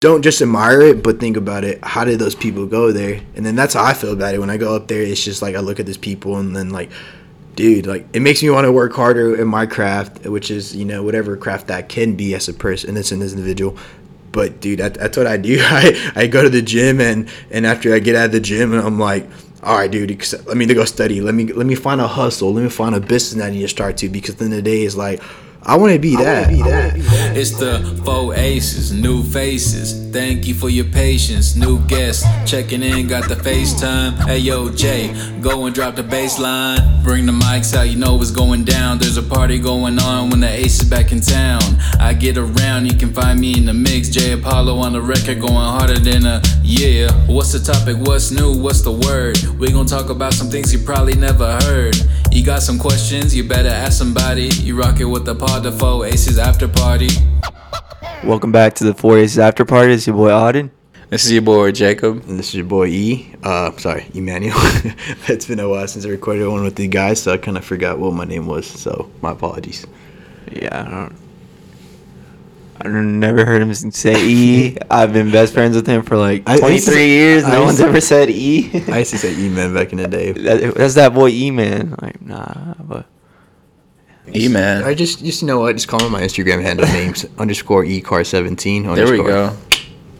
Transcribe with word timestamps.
don't 0.00 0.22
just 0.22 0.40
admire 0.40 0.80
it, 0.80 1.02
but 1.02 1.20
think 1.20 1.36
about 1.36 1.62
it. 1.62 1.78
How 1.84 2.04
did 2.04 2.18
those 2.18 2.34
people 2.34 2.64
go 2.64 2.90
there? 2.90 3.20
And 3.36 3.44
then 3.44 3.54
that's 3.54 3.74
how 3.74 3.84
I 3.84 3.92
feel 3.92 4.14
about 4.14 4.34
it. 4.34 4.38
When 4.38 4.48
I 4.48 4.56
go 4.56 4.74
up 4.74 4.88
there, 4.88 5.02
it's 5.02 5.22
just 5.22 5.42
like 5.42 5.54
I 5.54 5.60
look 5.60 5.78
at 5.78 5.84
these 5.84 5.98
people 5.98 6.38
and 6.38 6.56
then 6.56 6.70
like, 6.70 6.90
dude, 7.54 7.86
like 7.86 8.06
it 8.14 8.20
makes 8.20 8.42
me 8.42 8.48
want 8.48 8.64
to 8.64 8.72
work 8.72 8.94
harder 8.94 9.38
in 9.38 9.46
my 9.46 9.66
craft, 9.66 10.24
which 10.24 10.50
is 10.50 10.74
you 10.74 10.86
know 10.86 11.02
whatever 11.02 11.36
craft 11.36 11.66
that 11.66 11.90
can 11.90 12.16
be 12.16 12.34
as 12.34 12.48
a 12.48 12.54
person, 12.54 12.96
as 12.96 13.12
an 13.12 13.20
individual. 13.20 13.76
But 14.32 14.62
dude, 14.62 14.78
that, 14.78 14.94
that's 14.94 15.18
what 15.18 15.26
I 15.26 15.36
do. 15.36 15.58
I, 15.60 16.12
I 16.16 16.26
go 16.28 16.42
to 16.42 16.48
the 16.48 16.62
gym 16.62 16.98
and 16.98 17.28
and 17.50 17.66
after 17.66 17.94
I 17.94 17.98
get 17.98 18.16
out 18.16 18.26
of 18.26 18.32
the 18.32 18.40
gym, 18.40 18.72
I'm 18.72 18.98
like, 18.98 19.28
all 19.62 19.76
right, 19.76 19.90
dude, 19.90 20.08
let 20.46 20.56
me 20.56 20.64
go 20.64 20.86
study. 20.86 21.20
Let 21.20 21.34
me 21.34 21.52
let 21.52 21.66
me 21.66 21.74
find 21.74 22.00
a 22.00 22.08
hustle. 22.08 22.54
Let 22.54 22.62
me 22.62 22.70
find 22.70 22.94
a 22.94 23.00
business 23.00 23.42
that 23.42 23.48
I 23.48 23.50
need 23.50 23.60
to 23.60 23.68
start 23.68 23.98
to 23.98 24.08
because 24.08 24.36
then 24.36 24.48
the 24.48 24.62
day 24.62 24.80
is 24.80 24.96
like 24.96 25.22
I 25.62 25.76
want 25.76 25.92
to 25.92 25.98
be 25.98 26.16
that. 26.16 26.48
Be 26.48 26.62
that. 26.62 26.96
It's 27.36 27.50
the 27.50 27.80
four 28.04 28.34
aces, 28.34 28.92
new 28.92 29.22
faces. 29.22 30.10
Thank 30.10 30.46
you 30.48 30.54
for 30.54 30.70
your 30.70 30.86
patience. 30.86 31.54
New 31.54 31.78
guests 31.86 32.24
checking 32.50 32.82
in, 32.82 33.06
got 33.06 33.28
the 33.28 33.34
FaceTime. 33.34 34.14
Hey 34.26 34.38
yo, 34.38 34.70
Jay, 34.70 35.12
go 35.40 35.66
and 35.66 35.74
drop 35.74 35.96
the 35.96 36.02
baseline. 36.02 37.04
Bring 37.04 37.26
the 37.26 37.32
mics 37.32 37.76
out, 37.76 37.88
you 37.88 37.96
know 37.96 38.16
what's 38.16 38.30
going 38.30 38.64
down. 38.64 38.98
There's 38.98 39.18
a 39.18 39.22
party 39.22 39.58
going 39.58 39.98
on 39.98 40.30
when 40.30 40.40
the 40.40 40.48
ace 40.48 40.80
is 40.80 40.88
back 40.88 41.12
in 41.12 41.20
town. 41.20 41.60
I 42.00 42.14
get 42.14 42.38
around, 42.38 42.86
you 42.86 42.96
can 42.96 43.12
find 43.12 43.38
me 43.38 43.56
in 43.56 43.66
the 43.66 43.74
mix. 43.74 44.08
Jay 44.08 44.32
Apollo 44.32 44.78
on 44.78 44.94
the 44.94 45.02
record, 45.02 45.40
going 45.40 45.52
harder 45.52 45.98
than 45.98 46.24
a 46.24 46.42
yeah. 46.62 47.12
What's 47.26 47.52
the 47.52 47.60
topic? 47.60 47.96
What's 47.98 48.30
new? 48.30 48.58
What's 48.58 48.80
the 48.80 48.92
word? 48.92 49.38
We 49.58 49.70
gonna 49.70 49.88
talk 49.88 50.08
about 50.08 50.32
some 50.32 50.48
things 50.48 50.72
you 50.72 50.78
probably 50.78 51.14
never 51.14 51.58
heard. 51.64 51.96
You 52.32 52.44
got 52.44 52.62
some 52.62 52.78
questions? 52.78 53.34
You 53.34 53.42
better 53.42 53.68
ask 53.68 53.98
somebody. 53.98 54.50
You 54.62 54.78
rock 54.78 55.00
it 55.00 55.04
with 55.04 55.24
the 55.24 55.34
pod, 55.34 55.64
the 55.64 55.72
four 55.72 56.06
aces 56.06 56.38
after 56.38 56.68
party. 56.68 57.08
Welcome 58.22 58.52
back 58.52 58.74
to 58.74 58.84
the 58.84 58.94
Four 58.94 59.18
Aces 59.18 59.38
After 59.38 59.64
Party. 59.64 59.94
It's 59.94 60.06
your 60.06 60.14
boy 60.14 60.28
Auden. 60.28 60.70
This 61.08 61.24
is 61.24 61.32
your 61.32 61.42
boy 61.42 61.72
Jacob. 61.72 62.22
And 62.28 62.38
this 62.38 62.50
is 62.50 62.54
your 62.54 62.66
boy 62.66 62.86
E. 62.86 63.34
Uh, 63.42 63.76
sorry, 63.78 64.06
Emmanuel. 64.14 64.54
it's 65.26 65.46
been 65.46 65.58
a 65.58 65.68
while 65.68 65.88
since 65.88 66.06
I 66.06 66.10
recorded 66.10 66.46
one 66.46 66.62
with 66.62 66.78
you 66.78 66.86
guys, 66.86 67.20
so 67.20 67.32
I 67.32 67.36
kind 67.38 67.56
of 67.56 67.64
forgot 67.64 67.98
what 67.98 68.12
my 68.12 68.24
name 68.24 68.46
was. 68.46 68.66
So 68.66 69.10
my 69.22 69.32
apologies. 69.32 69.86
Yeah, 70.52 70.84
I 70.86 70.90
don't. 70.90 71.29
I've 72.82 72.92
never 72.92 73.44
heard 73.44 73.60
him 73.60 73.74
say 73.74 74.14
E. 74.16 74.76
I've 74.90 75.12
been 75.12 75.30
best 75.30 75.52
friends 75.52 75.76
with 75.76 75.86
him 75.86 76.02
for 76.02 76.16
like 76.16 76.44
23 76.46 76.94
I, 76.94 77.04
years. 77.04 77.46
No 77.46 77.64
one's 77.64 77.80
ever 77.80 78.00
said 78.00 78.30
E. 78.30 78.70
I 78.88 79.00
used 79.00 79.10
to 79.10 79.18
say 79.18 79.34
E 79.34 79.48
man 79.48 79.74
back 79.74 79.92
in 79.92 79.98
the 79.98 80.08
day. 80.08 80.32
That, 80.32 80.74
that's 80.74 80.94
that 80.94 81.12
boy 81.12 81.28
E 81.28 81.50
man. 81.50 81.94
Like 82.00 82.22
nah, 82.22 82.74
but 82.80 83.06
E 84.34 84.48
man. 84.48 84.84
I 84.84 84.94
just 84.94 85.22
just 85.22 85.42
you 85.42 85.48
know 85.48 85.60
what? 85.60 85.76
Just 85.76 85.88
call 85.88 86.00
me 86.00 86.08
my 86.08 86.22
Instagram 86.22 86.62
handle 86.62 86.86
names 86.92 87.26
underscore 87.38 87.84
E 87.84 88.00
car 88.00 88.24
seventeen. 88.24 88.84
There 88.94 89.10
we 89.10 89.18
go. 89.18 89.54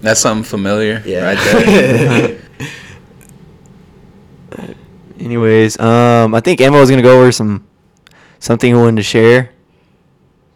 That's 0.03 0.21
something 0.21 0.45
familiar. 0.45 1.03
Yeah. 1.07 1.25
Right 1.25 1.39
there. 4.51 4.77
Anyways, 5.19 5.79
um, 5.79 6.35
I 6.35 6.41
think 6.41 6.61
Emma 6.61 6.79
was 6.79 6.91
gonna 6.91 7.03
go 7.03 7.21
over 7.21 7.33
some 7.33 7.67
something 8.39 8.75
he 8.75 8.79
wanted 8.79 8.97
to 8.97 9.03
share 9.03 9.51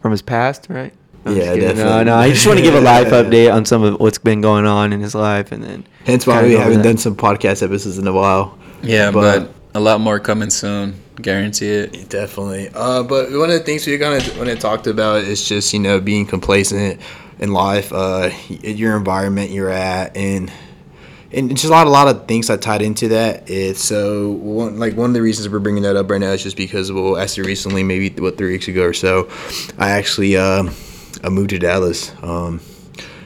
from 0.01 0.11
his 0.11 0.21
past, 0.21 0.67
right? 0.69 0.93
I'm 1.25 1.35
yeah, 1.35 1.55
definitely. 1.55 1.83
No, 1.83 2.03
no. 2.03 2.15
I 2.15 2.29
just 2.29 2.45
want 2.45 2.59
to 2.59 2.63
give 2.63 2.75
a 2.75 2.81
life 2.81 3.07
update 3.19 3.51
on 3.51 3.65
some 3.65 3.83
of 3.83 3.99
what's 3.99 4.19
been 4.19 4.41
going 4.41 4.65
on 4.65 4.93
in 4.93 5.01
his 5.01 5.15
life, 5.15 5.51
and 5.51 5.63
then. 5.63 5.87
Hence 6.05 6.27
why 6.27 6.43
we 6.43 6.53
haven't 6.53 6.83
done 6.83 6.97
some 6.97 7.15
podcast 7.15 7.63
episodes 7.63 7.97
in 7.97 8.07
a 8.07 8.13
while. 8.13 8.57
Yeah, 8.83 9.09
but, 9.09 9.39
but 9.39 9.55
a 9.73 9.79
lot 9.79 9.99
more 10.01 10.19
coming 10.19 10.51
soon. 10.51 11.01
Guarantee 11.15 11.69
it. 11.69 12.09
Definitely. 12.09 12.69
Uh, 12.73 13.01
but 13.03 13.31
one 13.31 13.49
of 13.49 13.57
the 13.57 13.63
things 13.63 13.87
we 13.87 13.97
kind 13.97 14.21
of 14.21 14.37
when 14.37 14.49
I 14.49 14.55
talked 14.55 14.85
about 14.85 15.23
is 15.23 15.47
just 15.47 15.73
you 15.73 15.79
know 15.79 15.99
being 15.99 16.25
complacent 16.25 17.01
in 17.39 17.51
life, 17.53 17.91
uh, 17.91 18.29
your 18.47 18.95
environment 18.95 19.51
you're 19.51 19.69
at, 19.69 20.15
and 20.15 20.51
and 21.31 21.49
just 21.49 21.65
a 21.65 21.69
lot, 21.69 21.87
a 21.87 21.89
lot 21.89 22.07
of 22.07 22.27
things 22.27 22.47
that 22.47 22.61
tied 22.61 22.81
into 22.81 23.09
that. 23.09 23.49
It's 23.49 23.83
so 23.83 24.31
one, 24.31 24.77
like 24.77 24.95
one 24.95 25.09
of 25.09 25.13
the 25.13 25.21
reasons 25.21 25.49
we're 25.49 25.59
bringing 25.59 25.83
that 25.83 25.95
up 25.95 26.09
right 26.09 26.21
now 26.21 26.31
is 26.31 26.43
just 26.43 26.57
because 26.57 26.91
well, 26.91 27.17
actually 27.17 27.47
recently, 27.47 27.83
maybe 27.83 28.09
what 28.21 28.37
three 28.37 28.51
weeks 28.51 28.67
ago 28.67 28.83
or 28.83 28.93
so, 28.93 29.29
I 29.77 29.91
actually. 29.91 30.37
Uh, 30.37 30.69
I 31.23 31.29
moved 31.29 31.51
to 31.51 31.59
Dallas. 31.59 32.13
Um, 32.21 32.61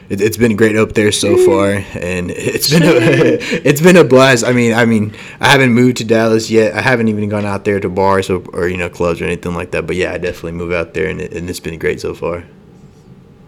it, 0.08 0.18
has 0.20 0.36
been 0.36 0.56
great 0.56 0.76
up 0.76 0.92
there 0.92 1.12
so 1.12 1.36
far, 1.46 1.70
and 1.70 2.30
it's 2.32 2.68
been 2.78 2.82
a, 2.82 2.88
it's 3.64 3.80
been 3.80 3.96
a 3.96 4.04
blast. 4.04 4.44
I 4.44 4.52
mean, 4.52 4.74
I 4.74 4.84
mean, 4.84 5.14
I 5.40 5.48
haven't 5.48 5.72
moved 5.72 5.98
to 5.98 6.04
Dallas 6.04 6.50
yet. 6.50 6.74
I 6.74 6.80
haven't 6.80 7.08
even 7.08 7.28
gone 7.28 7.46
out 7.46 7.64
there 7.64 7.78
to 7.80 7.88
bars 7.88 8.28
or, 8.28 8.42
or 8.52 8.68
you 8.68 8.76
know 8.76 8.88
clubs 8.88 9.20
or 9.20 9.24
anything 9.24 9.54
like 9.54 9.70
that. 9.70 9.86
But 9.86 9.96
yeah, 9.96 10.12
I 10.12 10.18
definitely 10.18 10.52
move 10.52 10.72
out 10.72 10.94
there, 10.94 11.08
and, 11.08 11.20
it, 11.20 11.32
and 11.32 11.48
it's 11.48 11.60
been 11.60 11.78
great 11.78 12.00
so 12.00 12.12
far. 12.14 12.44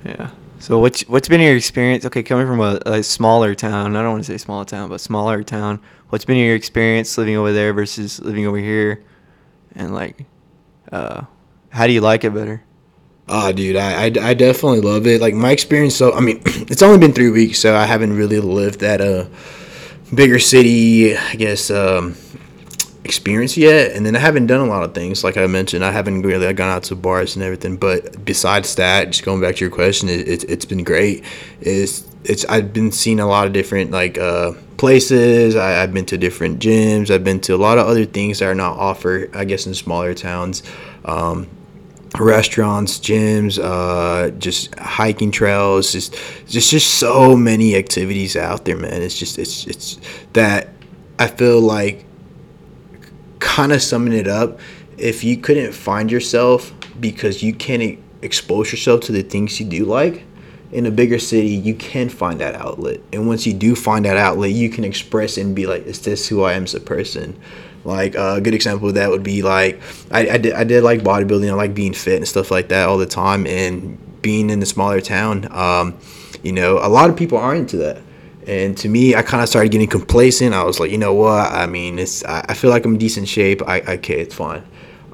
Yeah. 0.04 0.30
So 0.60 0.78
what's 0.78 1.02
what's 1.08 1.28
been 1.28 1.40
your 1.40 1.56
experience? 1.56 2.04
Okay, 2.04 2.22
coming 2.22 2.46
from 2.46 2.60
a, 2.60 2.80
a 2.86 3.02
smaller 3.02 3.56
town, 3.56 3.96
I 3.96 4.02
don't 4.02 4.12
want 4.12 4.24
to 4.24 4.32
say 4.32 4.38
small 4.38 4.64
town, 4.64 4.88
but 4.88 5.00
smaller 5.00 5.42
town. 5.42 5.80
What's 6.10 6.24
been 6.24 6.36
your 6.36 6.54
experience 6.54 7.18
living 7.18 7.36
over 7.36 7.52
there 7.52 7.72
versus 7.72 8.20
living 8.20 8.46
over 8.46 8.58
here, 8.58 9.02
and 9.74 9.92
like, 9.92 10.24
uh, 10.92 11.22
how 11.70 11.88
do 11.88 11.92
you 11.92 12.00
like 12.00 12.22
it 12.22 12.32
better? 12.32 12.62
Oh, 13.28 13.52
dude, 13.52 13.76
I, 13.76 14.04
I, 14.04 14.04
I, 14.06 14.34
definitely 14.34 14.80
love 14.80 15.06
it. 15.06 15.20
Like 15.20 15.34
my 15.34 15.52
experience, 15.52 15.94
so 15.94 16.12
I 16.12 16.20
mean, 16.20 16.42
it's 16.44 16.82
only 16.82 16.98
been 16.98 17.12
three 17.12 17.30
weeks, 17.30 17.60
so 17.60 17.76
I 17.76 17.86
haven't 17.86 18.16
really 18.16 18.40
lived 18.40 18.82
at 18.82 19.00
a 19.00 19.28
bigger 20.12 20.38
city, 20.38 21.16
I 21.16 21.34
guess, 21.36 21.70
um, 21.70 22.16
experience 23.04 23.56
yet. 23.56 23.92
And 23.92 24.04
then 24.04 24.16
I 24.16 24.18
haven't 24.18 24.46
done 24.46 24.60
a 24.60 24.68
lot 24.68 24.82
of 24.82 24.94
things, 24.94 25.24
like 25.24 25.36
I 25.36 25.46
mentioned. 25.46 25.84
I 25.84 25.92
haven't 25.92 26.22
really 26.22 26.52
gone 26.52 26.68
out 26.68 26.82
to 26.84 26.96
bars 26.96 27.36
and 27.36 27.44
everything. 27.44 27.76
But 27.76 28.24
besides 28.24 28.74
that, 28.74 29.06
just 29.06 29.24
going 29.24 29.40
back 29.40 29.56
to 29.56 29.64
your 29.64 29.70
question, 29.70 30.08
it, 30.08 30.28
it, 30.28 30.44
it's 30.44 30.64
been 30.64 30.84
great. 30.84 31.24
It's 31.60 32.06
it's 32.24 32.44
I've 32.46 32.72
been 32.72 32.92
seeing 32.92 33.20
a 33.20 33.26
lot 33.26 33.46
of 33.46 33.52
different 33.52 33.90
like 33.90 34.18
uh, 34.18 34.52
places. 34.76 35.56
I, 35.56 35.70
have 35.70 35.94
been 35.94 36.06
to 36.06 36.18
different 36.18 36.60
gyms. 36.60 37.10
I've 37.10 37.24
been 37.24 37.40
to 37.42 37.54
a 37.54 37.56
lot 37.56 37.78
of 37.78 37.86
other 37.86 38.04
things 38.04 38.40
that 38.40 38.46
are 38.46 38.54
not 38.54 38.78
offered, 38.78 39.34
I 39.34 39.44
guess, 39.44 39.66
in 39.66 39.74
smaller 39.74 40.14
towns. 40.14 40.62
Um, 41.04 41.48
restaurants, 42.18 42.98
gyms, 42.98 43.58
uh, 43.62 44.30
just 44.38 44.74
hiking 44.78 45.30
trails, 45.30 45.92
just 45.92 46.14
just 46.46 46.70
just 46.70 46.94
so 46.94 47.36
many 47.36 47.76
activities 47.76 48.36
out 48.36 48.64
there, 48.64 48.76
man. 48.76 49.02
It's 49.02 49.18
just 49.18 49.38
it's 49.38 49.66
it's 49.66 49.98
that 50.32 50.70
I 51.18 51.28
feel 51.28 51.60
like 51.60 52.04
kind 53.38 53.72
of 53.72 53.82
summing 53.82 54.12
it 54.12 54.28
up. 54.28 54.60
If 54.98 55.24
you 55.24 55.36
couldn't 55.36 55.72
find 55.72 56.10
yourself 56.12 56.72
because 57.00 57.42
you 57.42 57.54
can't 57.54 57.98
expose 58.20 58.70
yourself 58.70 59.00
to 59.02 59.12
the 59.12 59.22
things 59.22 59.58
you 59.58 59.66
do 59.66 59.84
like 59.84 60.24
in 60.72 60.86
a 60.86 60.90
bigger 60.90 61.18
city, 61.18 61.48
you 61.48 61.74
can 61.74 62.08
find 62.08 62.40
that 62.40 62.54
outlet. 62.54 63.00
And 63.12 63.28
once 63.28 63.46
you 63.46 63.52
do 63.52 63.76
find 63.76 64.04
that 64.06 64.16
outlet, 64.16 64.50
you 64.50 64.70
can 64.70 64.84
express 64.84 65.36
and 65.36 65.54
be 65.54 65.66
like, 65.66 65.86
"Is 65.86 66.00
this 66.00 66.26
who 66.28 66.42
I 66.42 66.54
am 66.54 66.64
as 66.64 66.74
a 66.74 66.80
person?" 66.80 67.38
Like 67.84 68.16
uh, 68.16 68.34
a 68.36 68.40
good 68.40 68.54
example 68.54 68.88
of 68.88 68.94
that 68.94 69.10
would 69.10 69.22
be 69.22 69.42
like 69.42 69.80
I, 70.10 70.30
I, 70.30 70.38
did, 70.38 70.52
I 70.54 70.64
did 70.64 70.82
like 70.84 71.00
bodybuilding. 71.00 71.50
I 71.50 71.54
like 71.54 71.74
being 71.74 71.92
fit 71.92 72.16
and 72.16 72.28
stuff 72.28 72.50
like 72.50 72.68
that 72.68 72.88
all 72.88 72.98
the 72.98 73.06
time. 73.06 73.46
And 73.46 73.98
being 74.22 74.50
in 74.50 74.62
a 74.62 74.66
smaller 74.66 75.00
town, 75.00 75.48
um, 75.50 75.98
you 76.42 76.52
know, 76.52 76.78
a 76.78 76.88
lot 76.88 77.10
of 77.10 77.16
people 77.16 77.38
aren't 77.38 77.60
into 77.60 77.76
that. 77.78 78.00
And 78.46 78.76
to 78.78 78.88
me, 78.88 79.14
I 79.14 79.22
kind 79.22 79.42
of 79.42 79.48
started 79.48 79.70
getting 79.70 79.88
complacent. 79.88 80.54
I 80.54 80.64
was 80.64 80.80
like, 80.80 80.90
you 80.90 80.98
know 80.98 81.14
what? 81.14 81.52
I 81.52 81.66
mean, 81.66 81.98
it's 81.98 82.24
I, 82.24 82.44
I 82.48 82.54
feel 82.54 82.70
like 82.70 82.84
I'm 82.84 82.92
in 82.92 82.98
decent 82.98 83.28
shape. 83.28 83.62
I 83.68 83.80
okay, 83.80 84.20
it's 84.20 84.34
fine. 84.34 84.64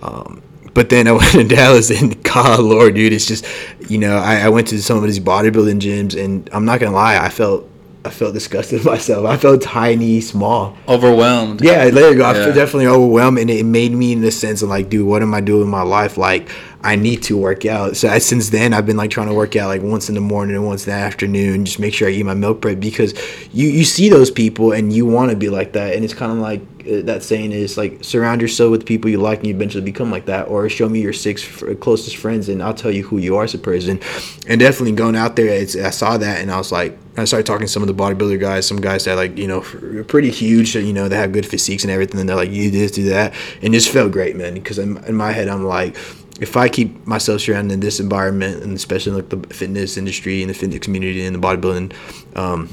Um, 0.03 0.43
but 0.75 0.89
then 0.89 1.09
I 1.09 1.13
went 1.13 1.25
to 1.33 1.45
Dallas 1.45 1.91
and 1.91 2.23
God, 2.29 2.61
Lord, 2.61 2.95
dude, 2.95 3.13
it's 3.13 3.27
just, 3.27 3.47
you 3.89 3.99
know, 3.99 4.19
I, 4.19 4.41
I 4.41 4.49
went 4.49 4.69
to 4.69 4.83
some 4.83 4.99
of 4.99 5.05
these 5.05 5.21
bodybuilding 5.21 5.81
gyms 5.81 6.23
and 6.23 6.49
I'm 6.53 6.65
not 6.65 6.81
gonna 6.81 6.95
lie, 6.95 7.19
I 7.19 7.29
felt 7.29 7.69
I 8.05 8.11
felt 8.11 8.33
disgusted 8.33 8.85
myself. 8.87 9.27
I 9.27 9.37
felt 9.37 9.61
tiny, 9.63 10.21
small, 10.21 10.77
overwhelmed. 10.89 11.61
Yeah, 11.63 11.91
there 11.91 12.11
you 12.11 12.17
go. 12.17 12.23
Yeah. 12.23 12.31
I 12.31 12.45
feel 12.45 12.55
definitely 12.55 12.87
overwhelmed, 12.87 13.39
and 13.39 13.51
it 13.51 13.65
made 13.65 13.93
me 13.93 14.13
in 14.13 14.23
the 14.23 14.31
sense 14.31 14.63
of 14.63 14.69
like, 14.69 14.89
dude, 14.89 15.07
what 15.07 15.23
am 15.23 15.35
I 15.35 15.41
doing 15.41 15.63
in 15.63 15.69
my 15.69 15.83
life? 15.83 16.17
Like, 16.17 16.51
I 16.83 16.97
need 16.97 17.23
to 17.25 17.37
work 17.37 17.67
out. 17.67 17.97
So 17.97 18.09
I, 18.09 18.19
since 18.19 18.51
then, 18.51 18.73
I've 18.73 18.87
been 18.87 18.97
like 18.97 19.11
trying 19.11 19.29
to 19.29 19.35
work 19.35 19.57
out 19.57 19.69
like 19.69 19.83
once 19.83 20.09
in 20.09 20.15
the 20.15 20.21
morning 20.21 20.57
and 20.57 20.67
once 20.67 20.87
in 20.87 20.93
the 20.93 20.99
afternoon, 20.99 21.65
just 21.65 21.79
make 21.79 21.93
sure 21.93 22.09
I 22.09 22.13
eat 22.13 22.25
my 22.25 22.35
milk 22.35 22.61
bread 22.61 22.81
because 22.81 23.15
you 23.53 23.69
you 23.69 23.85
see 23.85 24.09
those 24.09 24.31
people 24.31 24.73
and 24.73 24.93
you 24.93 25.05
want 25.05 25.31
to 25.31 25.37
be 25.37 25.49
like 25.51 25.73
that, 25.73 25.95
and 25.95 26.05
it's 26.05 26.15
kind 26.15 26.33
of 26.33 26.39
like 26.39 26.63
that 26.89 27.23
saying 27.23 27.53
is 27.53 27.77
like 27.77 28.03
surround 28.03 28.41
yourself 28.41 28.71
with 28.71 28.87
people 28.87 29.11
you 29.11 29.19
like 29.19 29.39
and 29.39 29.49
you 29.49 29.55
eventually 29.55 29.85
become 29.85 30.11
like 30.11 30.27
that 30.27 30.49
or 30.49 30.69
show 30.69 30.89
me 30.89 31.01
your 31.01 31.13
six 31.13 31.47
closest 31.81 32.17
friends 32.17 32.49
and 32.49 32.63
i'll 32.63 32.75
tell 32.75 32.91
you 32.91 33.03
who 33.05 33.19
you 33.19 33.37
are 33.37 33.45
as 33.45 33.55
a 33.55 33.59
person 33.59 34.01
and 34.47 34.61
definitely 34.61 34.93
going 34.93 35.17
out 35.17 35.37
there 35.37 35.53
i 35.53 35.91
saw 35.91 36.17
that 36.17 36.41
and 36.41 36.51
i 36.51 36.57
was 36.57 36.73
like 36.73 36.99
i 37.17 37.25
started 37.25 37.47
talking 37.47 37.67
to 37.67 37.73
some 37.73 37.83
of 37.83 37.89
the 37.89 37.95
bodybuilder 37.95 38.41
guys 38.41 38.67
some 38.67 38.81
guys 38.81 39.05
that 39.05 39.17
like 39.17 39.37
you 39.37 39.47
know 39.47 39.61
pretty 40.05 40.31
huge 40.31 40.75
you 40.75 40.93
know 40.93 41.09
they 41.09 41.17
have 41.17 41.33
good 41.33 41.47
physiques 41.47 41.85
and 41.85 41.91
everything 41.91 42.21
and 42.21 42.29
they're 42.29 42.37
like 42.37 42.51
you 42.51 42.71
this 42.71 42.91
do 42.91 43.05
that 43.05 43.35
and 43.63 43.75
just 43.75 43.91
felt 43.91 44.11
great 44.11 44.37
man 44.37 44.55
because 44.55 44.79
in, 44.79 44.97
in 45.05 45.15
my 45.15 45.33
head 45.33 45.49
i'm 45.49 45.65
like 45.65 45.97
if 46.41 46.57
I 46.57 46.69
keep 46.69 47.05
myself 47.05 47.41
surrounded 47.41 47.75
in 47.75 47.81
this 47.81 47.99
environment, 47.99 48.63
and 48.63 48.73
especially 48.75 49.21
like 49.21 49.29
the 49.29 49.39
fitness 49.53 49.97
industry 49.97 50.41
and 50.43 50.51
the 50.51 50.55
fitness 50.55 50.79
community 50.79 51.27
and 51.27 51.35
the 51.35 51.41
bodybuilding 51.41 51.93
um, 52.37 52.69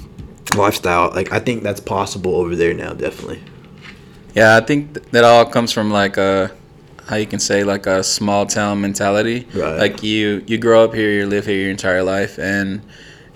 lifestyle, 0.56 1.12
like 1.16 1.32
I 1.32 1.40
think 1.40 1.64
that's 1.64 1.80
possible 1.80 2.36
over 2.36 2.56
there 2.56 2.74
now, 2.74 2.94
definitely. 2.94 3.42
Yeah, 4.36 4.58
I 4.58 4.62
think 4.62 5.12
that 5.12 5.24
all 5.24 5.46
comes 5.46 5.72
from 5.72 5.92
like 5.92 6.18
a 6.18 6.52
how 7.08 7.16
you 7.16 7.26
can 7.26 7.40
say 7.40 7.64
like 7.64 7.86
a 7.86 8.04
small 8.04 8.46
town 8.46 8.82
mentality. 8.82 9.48
Right. 9.54 9.78
Like 9.78 10.04
you 10.04 10.44
you 10.46 10.58
grow 10.58 10.84
up 10.84 10.94
here, 10.94 11.12
you 11.12 11.26
live 11.26 11.46
here 11.46 11.58
your 11.58 11.72
entire 11.72 12.04
life, 12.04 12.38
and 12.38 12.82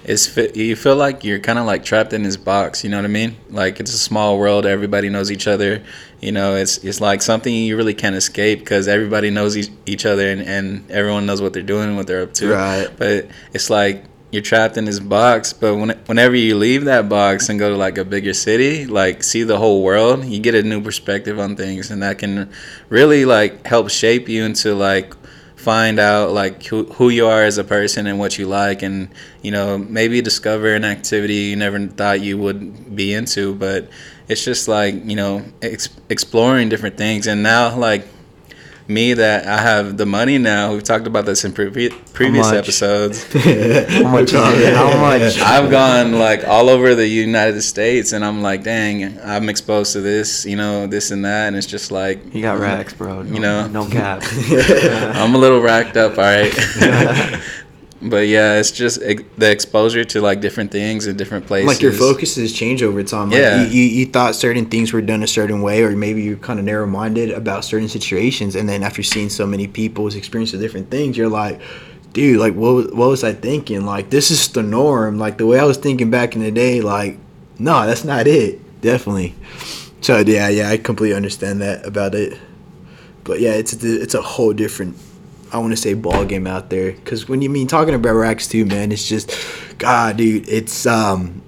it's 0.04 0.36
you 0.56 0.76
feel 0.76 0.96
like 0.96 1.24
you're 1.24 1.40
kind 1.40 1.60
of 1.60 1.66
like 1.66 1.84
trapped 1.84 2.14
in 2.14 2.24
this 2.24 2.38
box. 2.38 2.84
You 2.84 2.90
know 2.90 2.98
what 2.98 3.06
I 3.06 3.10
mean? 3.10 3.38
Like 3.50 3.80
it's 3.80 3.94
a 3.94 3.98
small 3.98 4.38
world. 4.38 4.66
Everybody 4.66 5.10
knows 5.10 5.32
each 5.32 5.48
other. 5.48 5.84
You 6.20 6.32
know, 6.32 6.56
it's 6.56 6.80
it's 6.80 7.00
like 7.00 7.22
something 7.22 7.54
you 7.54 7.78
really 7.78 7.94
can't 7.94 8.16
escape 8.16 8.60
because 8.60 8.88
everybody 8.88 9.30
knows 9.30 9.56
each, 9.56 9.70
each 9.86 10.06
other 10.06 10.30
and, 10.30 10.42
and 10.42 10.90
everyone 10.92 11.26
knows 11.26 11.42
what 11.42 11.54
they're 11.54 11.64
doing, 11.64 11.90
and 11.90 11.98
what 11.98 12.08
they're 12.08 12.24
up 12.24 12.34
to. 12.36 12.52
Right. 12.52 12.90
But 12.98 13.28
it's 13.54 13.70
like 13.70 14.04
you're 14.32 14.42
trapped 14.42 14.78
in 14.78 14.86
this 14.86 15.00
box. 15.00 15.54
But 15.54 15.76
when, 15.76 15.90
whenever 16.06 16.36
you 16.36 16.56
leave 16.56 16.86
that 16.86 17.10
box 17.10 17.50
and 17.50 17.60
go 17.60 17.70
to 17.70 17.78
like 17.78 17.98
a 17.98 18.06
bigger 18.06 18.34
city, 18.34 18.86
like 18.86 19.24
see 19.24 19.44
the 19.44 19.58
whole 19.58 19.84
world, 19.84 20.26
you 20.26 20.40
get 20.40 20.56
a 20.56 20.64
new 20.64 20.82
perspective 20.82 21.40
on 21.40 21.56
things, 21.56 21.92
and 21.92 22.04
that 22.04 22.20
can 22.20 22.52
really 22.90 23.26
like 23.26 23.66
help 23.66 23.90
shape 23.90 24.30
you 24.30 24.44
into 24.44 24.76
like 24.76 25.14
find 25.56 26.00
out 26.00 26.32
like 26.32 26.64
who, 26.68 26.86
who 26.86 27.10
you 27.10 27.28
are 27.28 27.44
as 27.44 27.58
a 27.58 27.64
person 27.66 28.08
and 28.08 28.18
what 28.18 28.38
you 28.38 28.48
like 28.48 28.82
and 28.82 29.10
you 29.42 29.52
know 29.52 29.78
maybe 29.78 30.22
discover 30.22 30.74
an 30.74 30.86
activity 30.86 31.34
you 31.34 31.56
never 31.58 31.86
thought 31.86 32.22
you 32.22 32.38
would 32.38 32.96
be 32.96 33.14
into 33.14 33.54
but 33.56 33.90
it's 34.30 34.46
just 34.46 34.70
like 34.70 34.96
you 35.04 35.18
know 35.18 35.44
ex- 35.62 35.90
exploring 36.08 36.70
different 36.70 36.96
things 36.96 37.28
and 37.28 37.44
now 37.44 37.76
like 37.78 38.08
me 38.90 39.14
that 39.14 39.46
I 39.46 39.62
have 39.62 39.98
the 39.98 40.06
money 40.06 40.38
now. 40.38 40.74
We've 40.74 40.84
talked 40.84 41.06
about 41.08 41.26
this 41.26 41.46
in 41.46 41.54
pre- 41.54 41.90
previous 42.14 42.48
much? 42.48 42.56
episodes. 42.56 43.24
How 43.34 44.10
much? 44.10 44.32
how 44.32 44.98
much? 45.00 45.40
I've 45.40 45.70
gone 45.70 46.14
like 46.14 46.44
all 46.48 46.70
over 46.70 46.96
the 46.96 47.08
United 47.08 47.62
States, 47.62 48.12
and 48.14 48.26
I'm 48.26 48.42
like, 48.42 48.64
dang, 48.64 49.20
I'm 49.22 49.48
exposed 49.48 49.94
to 49.94 50.02
this, 50.02 50.46
you 50.46 50.56
know, 50.56 50.88
this 50.88 51.12
and 51.12 51.24
that, 51.24 51.48
and 51.48 51.56
it's 51.56 51.68
just 51.68 51.92
like 51.92 52.34
You 52.34 52.42
got 52.42 52.60
racks, 52.60 52.94
bro. 52.94 53.22
No, 53.22 53.34
You 53.34 53.40
know? 53.40 53.68
no 53.68 53.86
cap. 53.88 54.24
I'm 55.16 55.36
a 55.36 55.38
little 55.38 55.62
racked 55.62 55.96
up, 55.96 56.18
all 56.18 56.24
right. 56.24 56.54
but 58.02 58.28
yeah, 58.28 58.56
it's 58.60 58.72
just 58.72 59.02
ex- 59.04 59.24
the 59.38 59.52
exposure 59.52 60.04
to 60.06 60.22
like 60.22 60.40
different 60.42 60.72
things 60.72 61.06
in 61.08 61.18
different 61.18 61.46
places. 61.48 61.68
like 61.68 61.82
your 61.82 61.92
focus 61.92 62.36
has 62.38 62.54
changed 62.54 62.82
over 62.84 63.04
time. 63.04 63.30
Like 63.30 63.40
Yeah. 63.40 63.64
you, 63.64 63.68
you, 63.70 63.84
you 63.84 64.06
thought 64.06 64.36
certain 64.36 64.66
things 64.68 64.94
were 64.94 65.02
done 65.02 65.22
a 65.24 65.28
certain 65.28 65.62
way, 65.62 65.84
or 65.84 65.92
maybe 65.96 66.22
you're 66.22 66.38
kind 66.38 66.60
of 66.60 66.66
narrow 66.66 66.88
minded 66.88 67.32
about 67.32 67.66
certain 67.66 67.90
situations, 67.90 68.56
and 68.56 68.70
then 68.70 68.84
after 68.84 69.04
seeing 69.04 69.30
so 69.30 69.46
many 69.46 69.68
people's 69.68 70.16
experience 70.16 70.54
of 70.54 70.60
different 70.62 70.90
things, 70.90 71.18
you're 71.18 71.30
like, 71.30 71.60
dude, 72.14 72.40
like 72.40 72.54
what 72.56 72.74
was- 72.74 72.88
what 72.92 73.10
was 73.10 73.24
I 73.24 73.34
thinking? 73.34 73.86
Like 73.86 74.10
this 74.10 74.32
is 74.32 74.48
the 74.48 74.64
norm. 74.64 75.18
Like 75.20 75.38
the 75.38 75.46
way 75.46 75.60
I 75.60 75.66
was 75.66 75.78
thinking 75.78 76.10
back 76.10 76.36
in 76.36 76.42
the 76.42 76.52
day, 76.52 76.82
like 76.82 77.18
no, 77.60 77.86
that's 77.86 78.06
not 78.06 78.28
it. 78.28 78.82
Definitely. 78.82 79.36
So 80.02 80.20
yeah, 80.20 80.48
yeah, 80.48 80.70
I 80.70 80.78
completely 80.78 81.16
understand 81.18 81.60
that 81.62 81.86
about 81.86 82.16
it. 82.16 82.38
But 83.26 83.42
yeah, 83.42 83.52
it's 83.52 83.74
it's 83.84 84.14
a 84.14 84.22
whole 84.22 84.54
different 84.54 84.96
I 85.52 85.58
want 85.58 85.72
to 85.72 85.78
say 85.78 85.94
ball 85.94 86.26
game 86.26 86.48
out 86.48 86.70
there 86.70 86.92
because 86.92 87.28
when 87.28 87.42
you 87.42 87.50
mean 87.50 87.68
talking 87.68 87.94
about 87.94 88.14
racks 88.14 88.48
too, 88.48 88.66
man, 88.66 88.92
it's 88.92 89.08
just 89.08 89.32
God, 89.78 90.18
dude. 90.18 90.48
It's 90.48 90.86
um, 90.86 91.42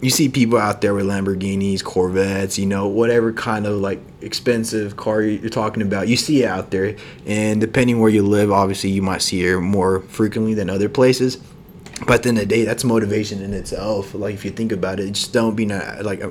you 0.00 0.10
see 0.10 0.28
people 0.28 0.58
out 0.58 0.80
there 0.80 0.92
with 0.92 1.06
Lamborghinis, 1.06 1.82
Corvettes, 1.82 2.58
you 2.58 2.66
know, 2.66 2.88
whatever 2.88 3.32
kind 3.32 3.66
of 3.66 3.80
like 3.80 4.00
expensive 4.20 4.96
car 4.96 5.22
you're 5.22 5.48
talking 5.48 5.82
about. 5.82 6.08
You 6.08 6.16
see 6.16 6.42
it 6.42 6.46
out 6.46 6.70
there, 6.70 6.96
and 7.26 7.60
depending 7.60 8.00
where 8.00 8.10
you 8.10 8.22
live, 8.22 8.52
obviously 8.52 8.90
you 8.90 9.02
might 9.02 9.22
see 9.22 9.46
it 9.46 9.60
more 9.60 10.00
frequently 10.00 10.54
than 10.54 10.68
other 10.68 10.88
places. 10.88 11.38
But 12.06 12.24
then 12.24 12.34
the 12.34 12.44
day, 12.44 12.64
that's 12.64 12.82
motivation 12.82 13.40
in 13.40 13.54
itself. 13.54 14.14
Like 14.14 14.34
if 14.34 14.44
you 14.44 14.50
think 14.50 14.72
about 14.72 15.00
it, 15.00 15.10
just 15.12 15.32
don't 15.32 15.54
be 15.54 15.64
not 15.64 16.04
like. 16.04 16.22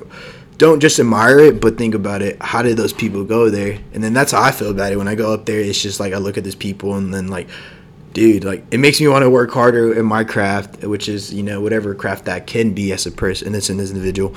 Don't 0.56 0.80
just 0.80 1.00
admire 1.00 1.40
it, 1.40 1.60
but 1.60 1.76
think 1.76 1.94
about 1.94 2.22
it. 2.22 2.40
How 2.40 2.62
did 2.62 2.76
those 2.76 2.92
people 2.92 3.24
go 3.24 3.50
there? 3.50 3.78
And 3.92 4.04
then 4.04 4.12
that's 4.12 4.32
how 4.32 4.42
I 4.42 4.52
feel 4.52 4.70
about 4.70 4.92
it. 4.92 4.96
When 4.96 5.08
I 5.08 5.14
go 5.14 5.32
up 5.32 5.46
there, 5.46 5.58
it's 5.58 5.82
just 5.82 5.98
like 5.98 6.12
I 6.12 6.18
look 6.18 6.38
at 6.38 6.44
these 6.44 6.54
people, 6.54 6.94
and 6.94 7.12
then 7.12 7.28
like, 7.28 7.48
dude, 8.12 8.44
like 8.44 8.64
it 8.70 8.78
makes 8.78 9.00
me 9.00 9.08
want 9.08 9.24
to 9.24 9.30
work 9.30 9.50
harder 9.50 9.92
in 9.92 10.06
my 10.06 10.22
craft, 10.22 10.84
which 10.84 11.08
is 11.08 11.34
you 11.34 11.42
know 11.42 11.60
whatever 11.60 11.94
craft 11.94 12.26
that 12.26 12.46
can 12.46 12.72
be 12.72 12.92
as 12.92 13.04
a 13.06 13.10
person, 13.10 13.54
as 13.54 13.68
an 13.68 13.80
individual. 13.80 14.34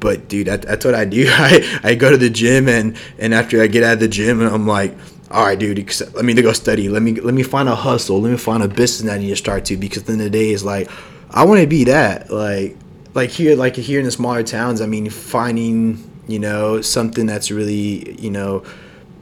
But 0.00 0.28
dude, 0.28 0.48
that, 0.48 0.62
that's 0.62 0.84
what 0.84 0.94
I 0.94 1.06
do. 1.06 1.26
I, 1.30 1.80
I 1.82 1.94
go 1.94 2.10
to 2.10 2.18
the 2.18 2.30
gym, 2.30 2.68
and 2.68 2.96
and 3.18 3.32
after 3.32 3.62
I 3.62 3.66
get 3.66 3.82
out 3.82 3.94
of 3.94 4.00
the 4.00 4.08
gym, 4.08 4.42
and 4.42 4.54
I'm 4.54 4.66
like, 4.66 4.94
all 5.30 5.44
right, 5.44 5.58
dude, 5.58 5.78
let 6.14 6.24
me 6.24 6.34
go 6.34 6.52
study. 6.52 6.90
Let 6.90 7.02
me 7.02 7.14
let 7.14 7.32
me 7.32 7.42
find 7.42 7.68
a 7.68 7.74
hustle. 7.74 8.20
Let 8.20 8.30
me 8.30 8.36
find 8.36 8.62
a 8.62 8.68
business 8.68 9.10
that 9.10 9.14
I 9.14 9.18
need 9.18 9.30
to 9.30 9.36
start 9.36 9.64
to 9.66 9.78
because 9.78 10.02
at 10.02 10.06
the 10.06 10.12
end 10.12 10.20
of 10.20 10.30
the 10.30 10.38
day, 10.38 10.50
is 10.50 10.62
like 10.62 10.90
I 11.30 11.44
want 11.44 11.60
to 11.62 11.66
be 11.66 11.84
that. 11.84 12.30
Like 12.30 12.76
like 13.14 13.30
here, 13.30 13.56
like 13.56 13.76
here 13.76 13.98
in 13.98 14.04
the 14.04 14.10
smaller 14.10 14.42
towns. 14.42 14.80
I 14.80 14.86
mean, 14.86 15.08
finding 15.10 16.10
you 16.26 16.38
know 16.38 16.80
something 16.80 17.26
that's 17.26 17.50
really 17.50 18.18
you 18.20 18.30
know 18.30 18.64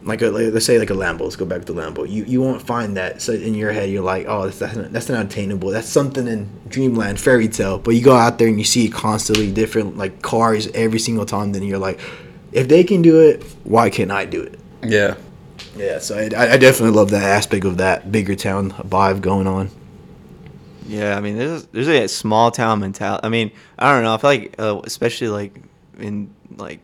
like 0.05 0.23
a, 0.23 0.27
let's 0.29 0.67
say 0.67 0.79
like 0.79 0.91
a 0.91 0.95
Lambo. 0.95 1.21
Let's 1.21 1.37
go 1.37 1.45
back 1.45 1.65
to 1.67 1.73
Lambo. 1.73 2.09
You 2.09 2.25
you 2.25 2.41
won't 2.41 2.63
find 2.63 2.97
that. 2.97 3.23
So 3.23 3.33
in 3.33 3.55
your 3.55 3.73
head, 3.73 3.91
you're 3.91 4.03
like, 4.03 4.27
oh, 4.29 4.49
that's 4.49 4.77
not, 4.77 4.93
that's 4.93 5.09
not 5.09 5.27
attainable. 5.27 5.71
That's 5.71 5.89
something 5.89 6.27
in 6.27 6.51
dreamland, 6.69 7.21
fairy 7.21 7.49
tale. 7.49 7.79
But 7.79 7.93
you 7.93 8.03
go 8.03 8.15
out 8.15 8.39
there 8.39 8.49
and 8.49 8.59
you 8.59 8.65
see 8.65 8.89
constantly 8.89 9.53
different 9.53 9.97
like 9.97 10.23
cars 10.23 10.69
every 10.75 10.99
single 10.99 11.27
time. 11.27 11.53
Then 11.53 11.63
you're 11.63 11.79
like, 11.79 12.01
if 12.53 12.69
they 12.69 12.85
can 12.85 13.03
do 13.03 13.21
it, 13.21 13.43
why 13.65 13.91
can't 13.91 14.11
I 14.11 14.25
do 14.25 14.43
it? 14.43 14.59
Yeah. 14.83 15.17
Yeah. 15.77 15.99
So 16.01 16.17
I, 16.19 16.53
I 16.53 16.57
definitely 16.57 16.97
love 16.97 17.11
that 17.11 17.23
aspect 17.23 17.65
of 17.65 17.79
that 17.79 18.11
bigger 18.11 18.35
town 18.35 18.73
vibe 18.73 19.21
going 19.21 19.47
on. 19.47 19.71
Yeah, 20.93 21.17
I 21.17 21.21
mean, 21.21 21.39
there's 21.39 21.65
there's 21.67 21.89
a 21.89 22.07
small 22.07 22.51
town 22.51 22.81
mentality. 22.81 23.25
I 23.25 23.29
mean, 23.31 23.51
I 23.79 23.93
don't 23.95 24.03
know. 24.03 24.15
I 24.15 24.19
feel 24.19 24.31
like, 24.31 24.55
uh, 24.59 24.81
especially 24.85 25.29
like 25.29 25.55
in 25.99 26.35
like 26.57 26.81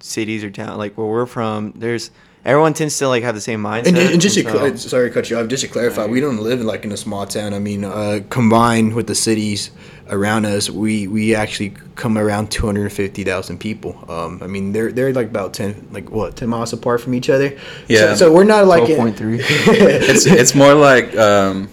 cities 0.00 0.42
or 0.42 0.50
town, 0.50 0.78
like 0.78 0.98
where 0.98 1.06
we're 1.06 1.26
from, 1.26 1.72
there's 1.76 2.10
everyone 2.44 2.74
tends 2.74 2.98
to 2.98 3.08
like 3.08 3.22
have 3.22 3.34
the 3.36 3.40
same 3.40 3.62
mindset. 3.62 3.88
And, 3.88 3.98
and 3.98 4.20
just 4.20 4.36
to, 4.36 4.42
so- 4.42 4.50
cl- 4.52 4.76
sorry 4.76 5.08
to 5.10 5.14
cut 5.14 5.30
you 5.30 5.38
off, 5.38 5.46
just 5.48 5.62
to 5.62 5.68
clarify, 5.68 6.06
we 6.06 6.20
don't 6.20 6.38
live 6.38 6.60
in, 6.60 6.66
like 6.66 6.84
in 6.84 6.90
a 6.90 6.96
small 6.96 7.24
town. 7.24 7.54
I 7.54 7.60
mean, 7.60 7.84
uh, 7.84 8.20
combined 8.30 8.94
with 8.94 9.06
the 9.06 9.14
cities 9.14 9.70
around 10.08 10.44
us, 10.46 10.68
we, 10.70 11.06
we 11.06 11.34
actually 11.34 11.70
come 11.94 12.18
around 12.18 12.50
two 12.50 12.66
hundred 12.66 12.92
fifty 12.92 13.22
thousand 13.22 13.58
people. 13.58 13.92
Um, 14.10 14.40
I 14.42 14.48
mean, 14.48 14.72
they're 14.72 14.90
they're 14.90 15.12
like 15.12 15.28
about 15.28 15.54
ten 15.54 15.86
like 15.92 16.10
what 16.10 16.34
ten 16.36 16.48
miles 16.48 16.72
apart 16.72 17.00
from 17.00 17.14
each 17.14 17.30
other. 17.30 17.56
Yeah. 17.86 18.14
So, 18.14 18.26
so 18.26 18.32
we're 18.32 18.44
not 18.44 18.66
like 18.66 18.88
in- 18.88 18.98
12.3. 18.98 19.38
It's 20.10 20.26
it's 20.26 20.54
more 20.54 20.74
like 20.74 21.16
um, 21.16 21.68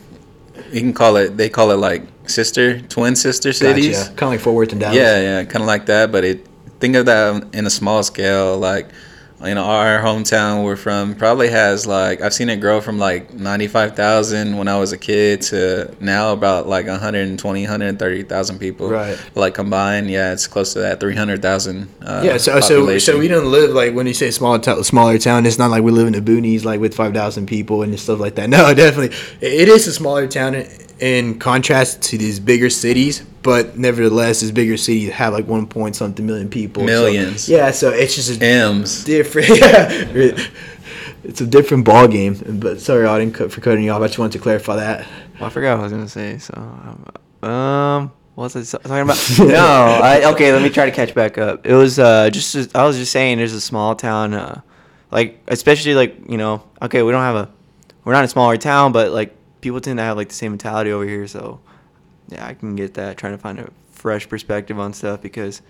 you 0.73 0.81
can 0.81 0.93
call 0.93 1.15
it. 1.17 1.37
They 1.37 1.49
call 1.49 1.71
it 1.71 1.77
like 1.77 2.03
sister, 2.25 2.79
twin 2.81 3.15
sister 3.15 3.53
cities. 3.53 3.97
Gotcha. 3.97 4.09
Kind 4.15 4.21
of 4.21 4.29
like 4.29 4.39
Fort 4.39 4.55
Worth 4.55 4.71
and 4.71 4.81
Dallas. 4.81 4.97
Yeah, 4.97 5.21
yeah, 5.21 5.43
kind 5.43 5.61
of 5.61 5.67
like 5.67 5.85
that. 5.85 6.11
But 6.11 6.23
it 6.23 6.47
think 6.79 6.95
of 6.95 7.05
that 7.05 7.47
in 7.53 7.65
a 7.65 7.69
small 7.69 8.03
scale. 8.03 8.57
Like, 8.57 8.89
you 9.45 9.55
know, 9.55 9.63
our 9.63 9.99
hometown 9.99 10.63
we're 10.63 10.75
from 10.75 11.15
probably 11.15 11.49
has 11.49 11.85
like 11.85 12.21
I've 12.21 12.33
seen 12.33 12.49
it 12.49 12.57
grow 12.61 12.79
from 12.81 12.97
like 12.99 13.33
ninety 13.33 13.67
five 13.67 13.95
thousand 13.95 14.57
when 14.57 14.67
I 14.67 14.77
was 14.79 14.91
a 14.93 14.97
kid 14.97 15.41
to 15.43 15.93
now 15.99 16.33
about 16.33 16.67
like 16.67 16.87
120, 16.87 17.61
130,000 17.63 18.59
people. 18.59 18.89
Right. 18.89 19.17
Like 19.35 19.53
combined, 19.53 20.09
yeah, 20.09 20.31
it's 20.33 20.47
close 20.47 20.73
to 20.73 20.79
that 20.79 20.99
three 20.99 21.15
hundred 21.15 21.41
thousand. 21.41 21.89
Uh, 22.01 22.21
Yeah, 22.23 22.37
so 22.37 22.59
so 22.61 22.79
population. 22.79 23.13
so 23.13 23.19
we 23.19 23.27
don't 23.27 23.51
live 23.51 23.71
like 23.71 23.93
when 23.93 24.07
you 24.07 24.13
say 24.13 24.31
small 24.31 24.59
to- 24.59 24.83
smaller 24.83 25.17
town. 25.17 25.45
It's 25.45 25.57
not 25.57 25.71
like 25.71 25.83
we 25.83 25.91
live 25.91 26.07
in 26.07 26.13
the 26.13 26.21
boonies 26.21 26.63
like 26.63 26.79
with 26.79 26.93
five 26.95 27.13
thousand 27.13 27.47
people 27.47 27.81
and 27.83 27.99
stuff 27.99 28.19
like 28.19 28.35
that. 28.35 28.49
No, 28.53 28.73
definitely, 28.73 29.15
it 29.41 29.67
is 29.67 29.87
a 29.87 29.91
smaller 29.93 30.27
town 30.27 30.53
in- 30.99 31.33
in 31.33 31.39
contrast 31.39 32.01
to 32.03 32.17
these 32.17 32.39
bigger 32.39 32.69
cities. 32.69 33.23
But 33.41 33.77
nevertheless, 33.77 34.39
these 34.39 34.51
bigger 34.51 34.77
cities 34.77 35.11
have 35.11 35.33
like 35.33 35.47
one 35.47 35.67
point 35.67 35.95
something 35.97 36.25
million 36.25 36.49
people. 36.49 36.83
So- 36.83 36.85
Millions. 36.87 37.49
yeah, 37.49 37.71
so 37.71 37.89
it's 37.89 38.15
just 38.15 38.41
a 38.41 38.45
M's. 38.45 39.03
different. 39.03 39.49
Yeah, 39.59 40.37
it's 41.23 41.39
a 41.41 41.45
different 41.45 41.85
ball 41.85 42.07
game. 42.07 42.37
But 42.59 42.81
sorry, 42.81 43.05
I 43.05 43.17
didn't 43.19 43.33
cut 43.35 43.51
for 43.51 43.61
cutting 43.61 43.83
you 43.83 43.91
off. 43.91 44.01
I 44.01 44.07
just 44.07 44.19
wanted 44.19 44.33
to 44.33 44.39
clarify 44.39 44.75
that. 44.77 45.07
Well, 45.39 45.47
I 45.47 45.49
forgot 45.49 45.77
what 45.77 45.81
I 45.81 45.83
was 45.83 45.91
gonna 45.93 46.09
say. 46.09 46.37
So, 46.37 46.53
um, 46.55 47.49
um, 47.49 48.11
what 48.35 48.53
was 48.53 48.73
I 48.73 48.77
talking 48.77 48.99
about? 49.01 49.29
no, 49.39 49.99
I 50.03 50.31
okay. 50.33 50.51
Let 50.51 50.61
me 50.61 50.69
try 50.69 50.85
to 50.85 50.91
catch 50.91 51.13
back 51.15 51.37
up. 51.37 51.65
It 51.65 51.73
was 51.75 51.97
uh, 51.99 52.29
just 52.29 52.75
I 52.75 52.83
was 52.85 52.97
just 52.97 53.11
saying, 53.11 53.37
there's 53.37 53.53
a 53.53 53.61
small 53.61 53.95
town, 53.95 54.33
uh, 54.33 54.61
like 55.11 55.39
especially 55.47 55.95
like 55.95 56.17
you 56.29 56.37
know, 56.37 56.63
okay, 56.81 57.03
we 57.03 57.11
don't 57.11 57.21
have 57.21 57.35
a, 57.35 57.49
we're 58.03 58.13
not 58.13 58.25
a 58.25 58.27
smaller 58.29 58.57
town, 58.57 58.91
but 58.91 59.11
like 59.11 59.33
people 59.63 59.81
tend 59.81 59.97
to 59.97 60.03
have 60.03 60.17
like 60.17 60.29
the 60.29 60.35
same 60.35 60.51
mentality 60.51 60.91
over 60.91 61.05
here. 61.05 61.25
So, 61.25 61.59
yeah, 62.27 62.45
I 62.45 62.53
can 62.53 62.75
get 62.75 62.93
that. 62.95 63.17
Trying 63.17 63.33
to 63.33 63.37
find 63.39 63.59
a 63.59 63.69
fresh 63.91 64.27
perspective 64.27 64.77
on 64.77 64.93
stuff 64.93 65.21
because 65.21 65.61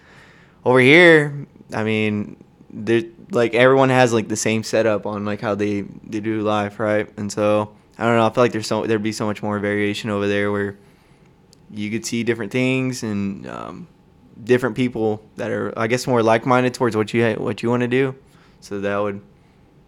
over 0.66 0.80
here, 0.80 1.46
I 1.74 1.84
mean, 1.84 2.44
there 2.70 3.04
like 3.30 3.54
everyone 3.54 3.90
has 3.90 4.12
like 4.12 4.28
the 4.28 4.36
same 4.36 4.64
setup 4.64 5.06
on 5.06 5.24
like 5.26 5.40
how 5.40 5.56
they 5.56 5.82
they 5.82 6.20
do 6.20 6.42
life, 6.42 6.80
right? 6.80 7.08
And 7.18 7.32
so 7.32 7.74
I 7.98 8.06
don't 8.06 8.18
know. 8.18 8.26
I 8.26 8.30
feel 8.32 8.44
like 8.44 8.52
there's 8.52 8.68
so 8.68 8.86
there'd 8.86 9.04
be 9.04 9.12
so 9.12 9.26
much 9.26 9.44
more 9.44 9.60
variation 9.60 10.10
over 10.10 10.28
there 10.28 10.52
where 10.52 10.78
you 11.70 11.92
could 11.92 12.06
see 12.06 12.24
different 12.24 12.52
things 12.52 13.04
and 13.04 13.48
um, 13.48 13.88
different 14.44 14.76
people 14.76 15.24
that 15.36 15.52
are 15.52 15.78
I 15.78 15.88
guess 15.88 16.08
more 16.08 16.24
like 16.24 16.46
minded 16.46 16.74
towards 16.74 16.96
what 16.98 17.14
you 17.14 17.34
what 17.36 17.62
you 17.62 17.70
want 17.70 17.82
to 17.82 17.88
do. 17.88 18.16
So 18.62 18.80
that 18.80 18.98
would 18.98 19.22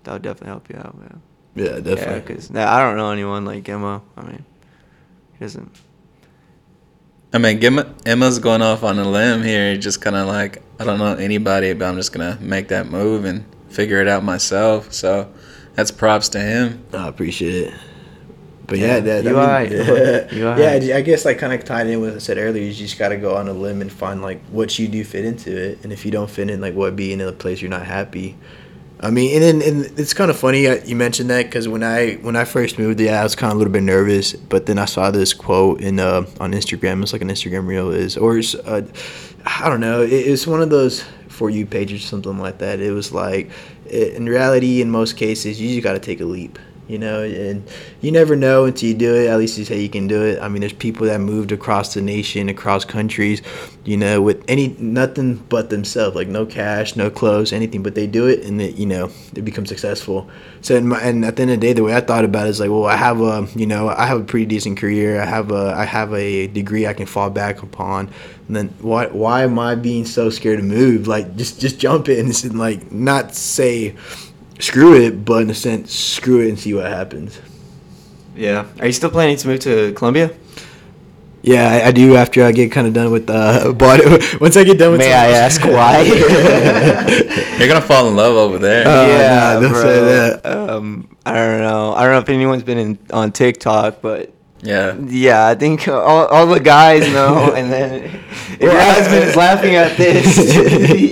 that 0.04 0.14
would 0.14 0.22
definitely 0.22 0.50
help 0.50 0.70
you 0.70 0.78
out, 0.78 0.96
man. 1.00 1.22
Yeah, 1.56 1.64
Yeah, 1.76 1.80
definitely. 1.80 2.20
because 2.22 2.52
I 2.56 2.82
don't 2.82 2.98
know 2.98 3.12
anyone 3.12 3.46
like 3.46 3.68
Emma. 3.70 4.02
I 4.18 4.22
mean, 4.24 4.46
he 5.34 5.46
doesn't. 5.46 5.72
I 7.34 7.38
mean, 7.38 7.64
Emma, 7.64 7.94
Emma's 8.06 8.40
going 8.40 8.62
off 8.62 8.84
on 8.84 8.98
a 9.00 9.10
limb 9.10 9.42
here. 9.44 9.76
Just 9.78 10.02
kind 10.02 10.16
of 10.16 10.28
like 10.28 10.62
I 10.80 10.84
don't 10.86 11.00
know 11.00 11.16
anybody, 11.16 11.74
but 11.74 11.86
I'm 11.86 11.96
just 11.96 12.14
gonna 12.14 12.38
make 12.42 12.70
that 12.70 12.88
move 12.88 13.26
and 13.26 13.46
figure 13.70 14.02
it 14.02 14.08
out 14.08 14.24
myself. 14.24 14.94
So 14.94 15.32
that's 15.74 15.92
props 15.92 16.30
to 16.30 16.40
him. 16.40 16.84
I 16.94 17.08
appreciate 17.08 17.68
it. 17.68 17.74
But 18.68 18.80
yeah, 18.80 18.96
Yeah, 18.96 19.00
that, 19.02 19.24
you 19.26 19.38
I 19.38 19.68
mean, 19.70 19.86
bro. 19.86 20.28
You 20.32 20.48
alright. 20.48 20.82
yeah, 20.82 20.98
I 20.98 21.02
guess 21.02 21.24
like 21.26 21.38
kind 21.38 21.54
of 21.54 21.64
tied 21.66 21.88
in 21.88 22.00
with 22.02 22.12
what 22.12 22.16
I 22.16 22.20
said 22.20 22.38
earlier. 22.38 22.64
You 22.64 22.74
just 22.74 22.98
got 22.98 23.10
to 23.10 23.18
go 23.18 23.36
on 23.36 23.48
a 23.48 23.54
limb 23.54 23.82
and 23.82 23.92
find 23.92 24.22
like 24.22 24.42
what 24.46 24.80
you 24.80 24.88
do 24.88 25.04
fit 25.04 25.24
into 25.26 25.56
it, 25.56 25.84
and 25.84 25.94
if 25.94 26.04
you 26.06 26.12
don't 26.12 26.30
fit 26.30 26.50
in, 26.50 26.62
like 26.62 26.74
what 26.74 26.96
be 26.96 27.14
in 27.14 27.22
a 27.22 27.32
place 27.32 27.62
you're 27.62 27.70
not 27.70 27.86
happy. 27.86 28.38
I 29.02 29.12
mean, 29.12 29.42
and 29.44 29.62
and 29.62 30.00
it's 30.00 30.14
kind 30.14 30.32
of 30.32 30.40
funny 30.40 30.68
uh, 30.68 30.84
you 30.86 30.96
mentioned 30.96 31.30
that 31.30 31.46
because 31.46 31.68
when 31.68 31.84
I 31.84 32.14
when 32.16 32.36
I 32.36 32.46
first 32.46 32.80
moved, 32.80 33.00
yeah, 33.00 33.20
I 33.20 33.24
was 33.24 33.36
kind 33.36 33.52
of 33.52 33.58
a 33.58 33.60
little 33.60 33.74
bit 33.74 33.84
nervous. 33.84 34.34
But 34.34 34.66
then 34.66 34.80
I 34.80 34.86
saw 34.86 35.12
this 35.12 35.34
quote 35.34 35.82
in 35.82 36.00
uh, 36.00 36.26
on 36.40 36.54
Instagram. 36.54 37.04
It's 37.04 37.14
like 37.14 37.22
an 37.22 37.30
Instagram 37.30 37.68
reel 37.68 37.92
is, 37.92 38.16
or 38.18 38.38
it's, 38.38 38.56
uh, 38.56 38.88
I 39.46 39.70
don't 39.70 39.82
know. 39.82 40.02
It, 40.02 40.12
it's 40.12 40.48
one 40.48 40.62
of 40.62 40.70
those 40.70 41.04
for 41.28 41.50
you 41.50 41.66
pages 41.66 42.06
something 42.06 42.40
like 42.40 42.60
that. 42.60 42.80
It 42.80 42.92
was 42.92 43.12
like, 43.12 43.52
in 43.90 44.26
reality, 44.26 44.82
in 44.82 44.90
most 44.90 45.18
cases, 45.18 45.60
you 45.60 45.70
just 45.70 45.84
got 45.84 45.94
to 45.94 46.00
take 46.00 46.22
a 46.22 46.26
leap. 46.26 46.58
You 46.88 47.00
know, 47.00 47.24
and 47.24 47.68
you 48.02 48.12
never 48.12 48.36
know 48.36 48.66
until 48.66 48.90
you 48.90 48.96
do 48.96 49.16
it. 49.16 49.28
At 49.28 49.40
least 49.40 49.58
you 49.58 49.66
say 49.66 49.82
you 49.82 49.90
can 49.90 50.08
do 50.08 50.22
it. 50.24 50.40
I 50.40 50.48
mean, 50.48 50.60
there's 50.60 50.74
people 50.74 51.08
that 51.08 51.20
moved 51.20 51.52
across 51.52 51.96
the 51.96 52.02
nation, 52.02 52.48
across 52.48 52.86
countries, 52.86 53.42
you 53.86 53.98
know, 53.98 54.22
with 54.22 54.44
any 54.48 54.76
nothing 54.80 55.38
but 55.50 55.70
themselves, 55.70 56.16
like 56.16 56.28
no 56.28 56.46
cash, 56.46 56.96
no 56.96 57.10
clothes, 57.10 57.54
anything, 57.54 57.82
but 57.82 57.96
they 57.96 58.06
do 58.06 58.28
it, 58.28 58.46
and 58.46 58.62
it, 58.62 58.76
you 58.76 58.86
know, 58.86 59.08
they 59.34 59.42
become 59.42 59.66
successful. 59.66 60.30
So, 60.62 60.80
my, 60.82 61.00
and 61.02 61.26
at 61.26 61.36
the 61.36 61.44
end 61.44 61.52
of 61.52 61.60
the 61.60 61.68
day, 61.68 61.74
the 61.74 61.84
way 61.84 61.96
I 61.96 62.02
thought 62.02 62.26
about 62.26 62.48
it 62.48 62.52
is 62.52 62.60
like, 62.60 62.70
well, 62.70 62.86
I 62.86 62.96
have 62.96 63.22
a, 63.22 63.48
you 63.56 63.66
know, 63.66 63.90
I 63.90 64.06
have 64.06 64.22
a 64.22 64.24
pretty 64.24 64.46
decent 64.46 64.78
career. 64.78 65.22
I 65.22 65.26
have 65.26 65.52
a, 65.52 65.74
I 65.76 65.86
have 65.86 66.14
a 66.14 66.48
degree 66.48 66.88
I 66.88 66.94
can 66.94 67.06
fall 67.06 67.30
back 67.30 67.64
upon. 67.64 68.10
And 68.48 68.56
then 68.56 68.68
why, 68.80 69.08
why 69.08 69.44
am 69.44 69.58
I 69.58 69.76
being 69.76 70.06
so 70.06 70.30
scared 70.30 70.60
to 70.60 70.64
move? 70.64 71.08
Like, 71.08 71.36
just, 71.36 71.60
just 71.60 71.80
jump 71.80 72.10
in 72.10 72.26
and 72.44 72.60
like 72.60 72.92
not 72.92 73.36
say 73.36 73.96
screw 74.60 74.96
it, 74.96 75.26
but 75.26 75.44
in 75.44 75.50
a 75.50 75.54
sense, 75.54 75.94
screw 75.94 76.42
it 76.42 76.50
and 76.50 76.60
see 76.60 76.74
what 76.74 76.86
happens. 76.86 77.40
Yeah. 78.36 78.66
Are 78.80 78.86
you 78.86 78.92
still 78.92 79.10
planning 79.10 79.38
to 79.38 79.48
move 79.48 79.60
to 79.62 79.94
Colombia? 79.94 80.32
Yeah, 81.46 81.70
I, 81.70 81.90
I 81.90 81.92
do. 81.92 82.16
After 82.16 82.44
I 82.44 82.52
get 82.52 82.72
kind 82.72 82.88
of 82.88 82.94
done 82.94 83.12
with 83.12 83.30
uh, 83.30 83.72
but 83.78 84.42
once 84.42 84.58
I 84.58 84.64
get 84.64 84.80
done 84.80 84.94
with, 84.94 85.02
May 85.02 85.14
I 85.14 85.28
ask 85.30 85.62
why? 85.64 86.02
You're 87.60 87.68
gonna 87.68 87.82
fall 87.82 88.08
in 88.08 88.16
love 88.16 88.36
over 88.36 88.58
there. 88.58 88.88
Uh, 88.88 89.08
yeah, 89.08 89.54
nah, 89.54 89.60
don't 89.60 89.72
bro. 89.72 89.82
say 89.82 90.00
that. 90.02 90.46
Um, 90.46 91.16
I 91.24 91.34
don't 91.34 91.62
know. 91.62 91.94
I 91.94 92.02
don't 92.02 92.14
know 92.14 92.18
if 92.20 92.30
anyone's 92.30 92.64
been 92.64 92.78
in, 92.80 93.00
on 93.12 93.32
TikTok, 93.32 94.02
but 94.02 94.34
yeah. 94.66 94.96
yeah, 95.08 95.48
I 95.48 95.56
think 95.56 95.88
all, 95.88 96.26
all 96.28 96.48
the 96.48 96.60
guys 96.60 97.08
know. 97.14 97.54
And 97.56 97.72
then 97.72 98.04
if 98.04 98.60
your 98.62 98.72
husband 98.80 99.24
is 99.24 99.36
laughing 99.36 99.76
at 99.76 99.96
this, 99.98 100.36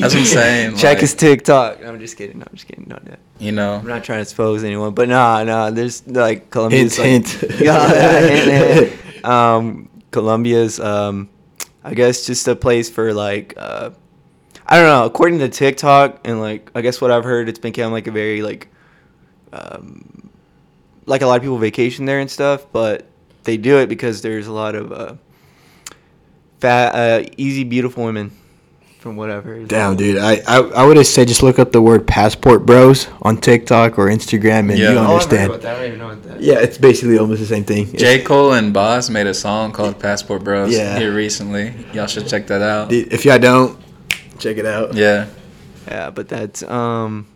That's 0.01 0.13
what 0.13 0.19
I'm 0.21 0.25
saying, 0.25 0.75
Check 0.77 0.83
like- 0.95 0.99
his 0.99 1.13
TikTok. 1.15 1.81
No, 1.81 1.89
I'm 1.89 1.99
just 1.99 2.17
kidding. 2.17 2.39
No, 2.39 2.45
I'm 2.49 2.55
just 2.55 2.67
kidding. 2.67 2.85
Don't 2.85 3.03
do 3.05 3.11
that. 3.11 3.19
You 3.39 3.51
know. 3.51 3.75
I'm 3.75 3.87
not 3.87 4.03
trying 4.03 4.17
to 4.19 4.21
expose 4.23 4.63
anyone, 4.63 4.93
but 4.93 5.07
nah, 5.09 5.43
nah. 5.43 5.69
There's 5.69 6.05
like 6.07 6.49
Colombia's 6.49 6.95
Hint, 6.97 7.41
like, 7.41 7.51
hint. 7.51 7.61
yeah, 7.61 8.19
hint, 8.19 8.91
hint. 8.91 9.25
Um, 9.25 9.89
Colombia's 10.11 10.79
um, 10.79 11.29
I 11.83 11.93
guess 11.93 12.25
just 12.25 12.47
a 12.47 12.55
place 12.55 12.89
for 12.89 13.13
like 13.13 13.53
uh, 13.57 13.91
I 14.65 14.77
don't 14.77 14.87
know. 14.87 15.05
According 15.05 15.39
to 15.39 15.49
TikTok 15.49 16.21
and 16.25 16.39
like 16.39 16.71
I 16.75 16.81
guess 16.81 17.01
what 17.01 17.11
I've 17.11 17.23
heard, 17.25 17.49
it's 17.49 17.59
become 17.59 17.91
like 17.91 18.07
a 18.07 18.11
very 18.11 18.41
like 18.41 18.67
um, 19.51 20.29
like 21.05 21.21
a 21.21 21.27
lot 21.27 21.35
of 21.37 21.41
people 21.41 21.57
vacation 21.57 22.05
there 22.05 22.19
and 22.19 22.29
stuff, 22.31 22.65
but 22.71 23.07
they 23.43 23.57
do 23.57 23.77
it 23.79 23.87
because 23.89 24.21
there's 24.21 24.47
a 24.47 24.51
lot 24.53 24.75
of 24.75 24.91
uh, 24.91 25.15
fat, 26.59 26.95
uh, 26.95 27.29
easy, 27.37 27.63
beautiful 27.63 28.03
women. 28.05 28.31
From 28.99 29.17
whatever. 29.17 29.61
Damn, 29.65 29.97
dude. 29.97 30.17
I, 30.17 30.35
I, 30.47 30.59
I 30.61 30.85
would 30.85 30.95
have 30.95 31.05
said 31.05 31.27
just 31.27 31.43
look 31.43 31.59
up 31.59 31.73
the 31.73 31.81
word 31.81 32.07
passport 32.07 32.65
bros 32.65 33.09
on 33.21 33.35
TikTok 33.35 33.99
or 33.99 34.07
Instagram 34.07 34.69
and 34.69 34.77
Yeah. 34.79 34.91
you 34.93 34.97
Oh, 34.97 35.05
Oh, 35.07 35.11
understand. 35.15 35.51
that. 35.55 35.65
I 35.65 35.75
don't 35.77 35.85
even 35.87 35.99
know 35.99 36.07
what 36.07 36.23
that. 36.23 36.39
yeah, 36.41 36.59
it's 36.59 36.77
basically 36.77 37.17
almost 37.17 37.41
the 37.41 37.45
same 37.45 37.65
thing. 37.65 37.93
J. 37.97 38.21
Cole 38.23 38.53
and 38.53 38.71
Bas 38.73 39.09
made 39.09 39.27
a 39.27 39.33
song 39.33 39.73
called 39.73 39.99
Passport 39.99 40.45
Bros 40.45 40.71
Yeah. 40.71 40.97
here 40.97 41.13
recently. 41.13 41.73
Y'all 41.91 42.07
should 42.07 42.27
check 42.29 42.47
that 42.47 42.61
out. 42.61 42.87
Dude, 42.87 43.11
if 43.11 43.25
y'all 43.25 43.39
don't, 43.39 43.77
check 44.39 44.55
it 44.55 44.65
out. 44.65 44.93
Yeah. 44.93 45.25
Yeah, 45.85 46.09
but 46.09 46.29
that's 46.29 46.63
um, 46.63 47.27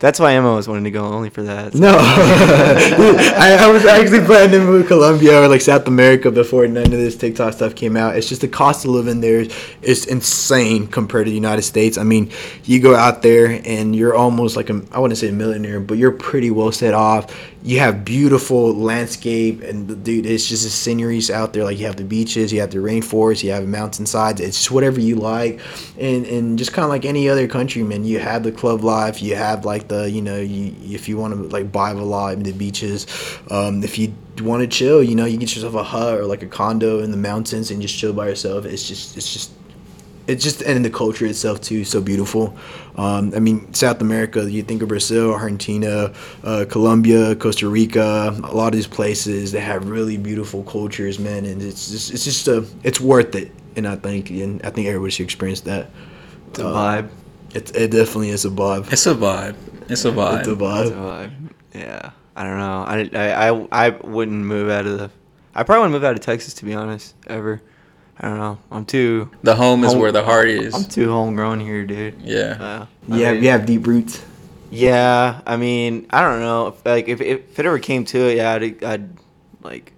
that's 0.00 0.18
why 0.18 0.32
Emma 0.32 0.54
was 0.54 0.66
wanting 0.66 0.84
to 0.84 0.90
go 0.90 1.04
only 1.04 1.28
for 1.28 1.42
that. 1.42 1.74
No, 1.74 1.94
I, 2.00 3.58
I 3.60 3.70
was 3.70 3.84
actually 3.84 4.24
planning 4.24 4.52
to 4.52 4.64
move 4.64 4.82
to 4.82 4.88
Colombia 4.88 5.42
or 5.42 5.46
like 5.48 5.60
South 5.60 5.86
America 5.86 6.30
before 6.30 6.66
none 6.66 6.86
of 6.86 6.90
this 6.92 7.16
TikTok 7.16 7.52
stuff 7.52 7.74
came 7.74 7.98
out. 7.98 8.16
It's 8.16 8.26
just 8.26 8.40
the 8.40 8.48
cost 8.48 8.86
of 8.86 8.92
living 8.92 9.20
there 9.20 9.46
is 9.82 10.06
insane 10.06 10.86
compared 10.86 11.26
to 11.26 11.30
the 11.30 11.34
United 11.34 11.62
States. 11.62 11.98
I 11.98 12.04
mean, 12.04 12.32
you 12.64 12.80
go 12.80 12.96
out 12.96 13.20
there 13.20 13.60
and 13.66 13.94
you're 13.94 14.14
almost 14.14 14.56
like 14.56 14.70
a 14.70 14.80
I 14.90 14.98
wouldn't 14.98 15.18
say 15.18 15.28
a 15.28 15.32
millionaire, 15.32 15.80
but 15.80 15.98
you're 15.98 16.12
pretty 16.12 16.50
well 16.50 16.72
set 16.72 16.94
off. 16.94 17.30
You 17.62 17.78
have 17.80 18.06
beautiful 18.06 18.72
landscape 18.74 19.60
and 19.60 20.02
dude, 20.02 20.24
it's 20.24 20.48
just 20.48 20.64
the 20.64 20.70
sceneries 20.70 21.30
out 21.30 21.52
there. 21.52 21.62
Like 21.62 21.78
you 21.78 21.84
have 21.84 21.96
the 21.96 22.04
beaches, 22.04 22.54
you 22.54 22.60
have 22.60 22.70
the 22.70 22.78
rainforest, 22.78 23.44
you 23.44 23.50
have 23.50 23.68
mountainsides. 23.68 24.40
It's 24.40 24.56
just 24.56 24.70
whatever 24.70 24.98
you 24.98 25.16
like, 25.16 25.60
and 25.98 26.24
and 26.24 26.58
just 26.58 26.72
kind 26.72 26.84
of 26.84 26.90
like 26.90 27.04
any 27.04 27.28
other 27.28 27.46
country, 27.46 27.82
man. 27.82 28.04
You 28.04 28.18
have 28.18 28.44
the 28.44 28.52
club 28.52 28.82
life, 28.82 29.20
you 29.20 29.36
have 29.36 29.66
like 29.66 29.88
the 29.88 30.10
you 30.10 30.22
know 30.22 30.40
you 30.40 30.74
if 30.94 31.06
you 31.06 31.18
want 31.18 31.34
to 31.34 31.40
like 31.54 31.70
buy 31.70 31.90
a 31.90 31.94
lot 31.94 32.32
in 32.32 32.44
the 32.44 32.52
beaches, 32.52 33.06
um, 33.50 33.84
if 33.84 33.98
you 33.98 34.14
want 34.40 34.62
to 34.62 34.66
chill, 34.66 35.02
you 35.02 35.14
know 35.14 35.26
you 35.26 35.36
get 35.36 35.54
yourself 35.54 35.74
a 35.74 35.82
hut 35.82 36.18
or 36.18 36.24
like 36.24 36.42
a 36.42 36.46
condo 36.46 37.00
in 37.00 37.10
the 37.10 37.18
mountains 37.18 37.70
and 37.70 37.82
just 37.82 37.94
chill 37.94 38.14
by 38.14 38.26
yourself. 38.26 38.64
It's 38.64 38.88
just 38.88 39.18
it's 39.18 39.30
just 39.34 39.52
it's 40.26 40.42
just 40.44 40.62
and 40.62 40.84
the 40.84 40.90
culture 40.90 41.26
itself 41.26 41.60
too 41.60 41.84
so 41.84 42.00
beautiful. 42.00 42.56
Um, 42.96 43.32
I 43.34 43.40
mean, 43.40 43.72
South 43.74 44.00
America. 44.00 44.50
You 44.50 44.62
think 44.62 44.82
of 44.82 44.88
Brazil, 44.88 45.32
Argentina, 45.34 46.12
uh, 46.44 46.64
Colombia, 46.68 47.34
Costa 47.36 47.68
Rica. 47.68 48.36
A 48.44 48.54
lot 48.54 48.68
of 48.68 48.72
these 48.72 48.86
places 48.86 49.52
they 49.52 49.60
have 49.60 49.88
really 49.88 50.16
beautiful 50.16 50.62
cultures, 50.64 51.18
man, 51.18 51.44
and 51.44 51.62
it's 51.62 51.90
just 51.90 52.10
it's 52.12 52.24
just 52.24 52.48
a 52.48 52.66
it's 52.82 53.00
worth 53.00 53.34
it. 53.34 53.52
And 53.76 53.86
I 53.86 53.96
think 53.96 54.30
and 54.30 54.60
I 54.62 54.70
think 54.70 54.86
everybody 54.88 55.10
should 55.10 55.24
experience 55.24 55.60
that. 55.62 55.90
It's 56.48 56.58
a 56.58 56.66
Uh, 56.66 56.74
vibe. 57.02 57.08
It, 57.54 57.74
it 57.76 57.90
definitely 57.90 58.30
is 58.30 58.44
a 58.44 58.50
vibe. 58.50 58.92
It's 58.92 59.06
a 59.06 59.14
vibe. 59.14 59.56
It's 59.88 60.04
a 60.04 60.10
vibe. 60.12 60.38
It's 60.40 60.48
a 60.48 60.52
It's 60.52 60.60
a 60.60 60.64
vibe. 60.64 60.92
vibe. 60.92 61.30
Yeah, 61.74 62.10
I 62.36 62.44
don't 62.44 62.58
know. 62.58 62.84
I, 62.86 63.10
I, 63.14 63.50
I, 63.50 63.86
I 63.86 63.88
wouldn't 63.90 64.44
move 64.44 64.70
out 64.70 64.86
of 64.86 64.98
the. 64.98 65.10
I 65.54 65.62
probably 65.64 65.80
wouldn't 65.80 65.94
move 65.94 66.04
out 66.04 66.14
of 66.14 66.20
Texas 66.20 66.54
to 66.54 66.64
be 66.64 66.74
honest. 66.74 67.14
Ever. 67.26 67.60
I 68.22 68.28
don't 68.28 68.38
know. 68.38 68.58
I'm 68.70 68.84
too. 68.84 69.30
the 69.42 69.54
home 69.56 69.82
is 69.82 69.92
home- 69.92 70.00
where 70.00 70.12
the 70.12 70.22
heart 70.22 70.48
is. 70.48 70.74
I'm 70.74 70.84
too 70.84 71.10
homegrown 71.10 71.60
here, 71.60 71.84
dude. 71.86 72.20
yeah. 72.22 72.56
Uh, 72.60 72.86
I 73.12 73.16
Yeah, 73.16 73.32
mean- 73.32 73.42
you 73.44 73.50
have 73.50 73.64
deep 73.66 73.86
roots. 73.86 74.22
Yeah, 74.70 75.40
I 75.46 75.56
mean, 75.56 76.06
I 76.10 76.20
don't 76.22 76.40
know. 76.40 76.68
If, 76.68 76.84
like, 76.86 77.08
if, 77.08 77.20
if 77.20 77.58
it 77.58 77.66
ever 77.66 77.78
came 77.80 78.04
to 78.04 78.18
it, 78.28 78.36
yeah, 78.36 78.52
I'd, 78.52 78.84
I'd 78.84 79.08
like 79.62 79.92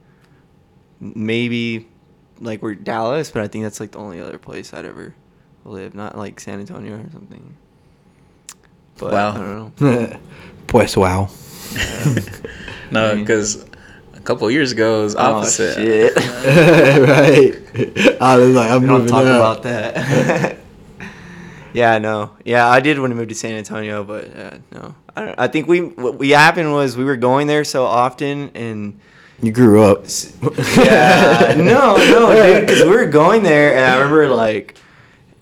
maybe 1.00 1.88
like 2.41 2.62
we're 2.62 2.75
Dallas, 2.75 3.31
but 3.31 3.43
I 3.43 3.49
think 3.49 3.64
that's 3.64 3.81
like 3.81 3.91
the 3.93 3.99
only 3.99 4.21
other 4.21 4.38
place 4.38 4.73
I'd 4.73 4.85
ever 4.87 5.14
live, 5.64 5.95
not 5.95 6.17
like 6.17 6.41
San 6.41 6.59
Antonio 6.61 6.95
or 6.95 7.11
something. 7.12 7.55
But 8.99 9.12
Wow. 9.12 9.31
I 9.33 9.37
don't 9.37 9.81
know. 9.81 10.17
pues 10.69 10.97
wow. 10.97 11.29
No, 12.91 13.11
I 13.11 13.14
mean- 13.14 13.25
because 13.25 13.62
a 13.64 13.72
couple 14.23 14.50
years 14.50 14.73
ago 14.73 15.00
it 15.00 15.05
was 15.05 15.17
opposite. 15.17 15.76
Oh, 15.79 15.83
shit. 15.83 16.17
right. 17.09 18.21
I 18.21 18.37
was 18.37 18.55
like, 18.55 18.71
I'm 18.71 18.87
don't 18.87 19.07
talking 19.07 19.29
about 19.29 19.62
that. 19.64 20.59
yeah, 21.73 21.99
no. 21.99 22.31
Yeah, 22.45 22.69
I 22.69 22.81
did 22.81 22.99
want 22.99 23.11
to 23.11 23.14
move 23.14 23.29
to 23.29 23.35
San 23.35 23.52
Antonio, 23.55 24.05
but 24.05 24.37
uh, 24.37 24.59
no. 24.73 24.95
I, 25.17 25.25
don't, 25.25 25.38
I 25.38 25.49
think 25.49 25.69
we 25.69 25.81
what 25.81 26.19
we 26.19 26.31
happened 26.31 26.73
was 26.73 26.97
we 26.97 27.05
were 27.05 27.17
going 27.17 27.47
there 27.47 27.64
so 27.64 27.85
often 27.85 28.50
and 28.55 28.99
You 29.41 29.52
grew 29.52 29.83
up. 29.83 30.05
yeah, 30.76 31.55
no, 31.57 31.97
no, 31.97 32.33
dude, 32.33 32.67
because 32.67 32.83
we 32.83 32.91
were 32.91 33.07
going 33.07 33.43
there, 33.43 33.75
and 33.76 33.85
I 33.85 33.97
remember 33.97 34.29
like, 34.29 34.76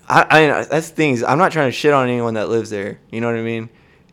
I, 0.09 0.25
I 0.29 0.63
that's 0.65 0.89
things. 0.89 1.23
I'm 1.23 1.37
not 1.37 1.51
trying 1.51 1.69
to 1.69 1.71
shit 1.71 1.93
on 1.93 2.09
anyone 2.09 2.33
that 2.33 2.49
lives 2.49 2.69
there. 2.69 2.99
You 3.11 3.21
know 3.21 3.27
what 3.27 3.37
I 3.37 3.43
mean? 3.43 3.69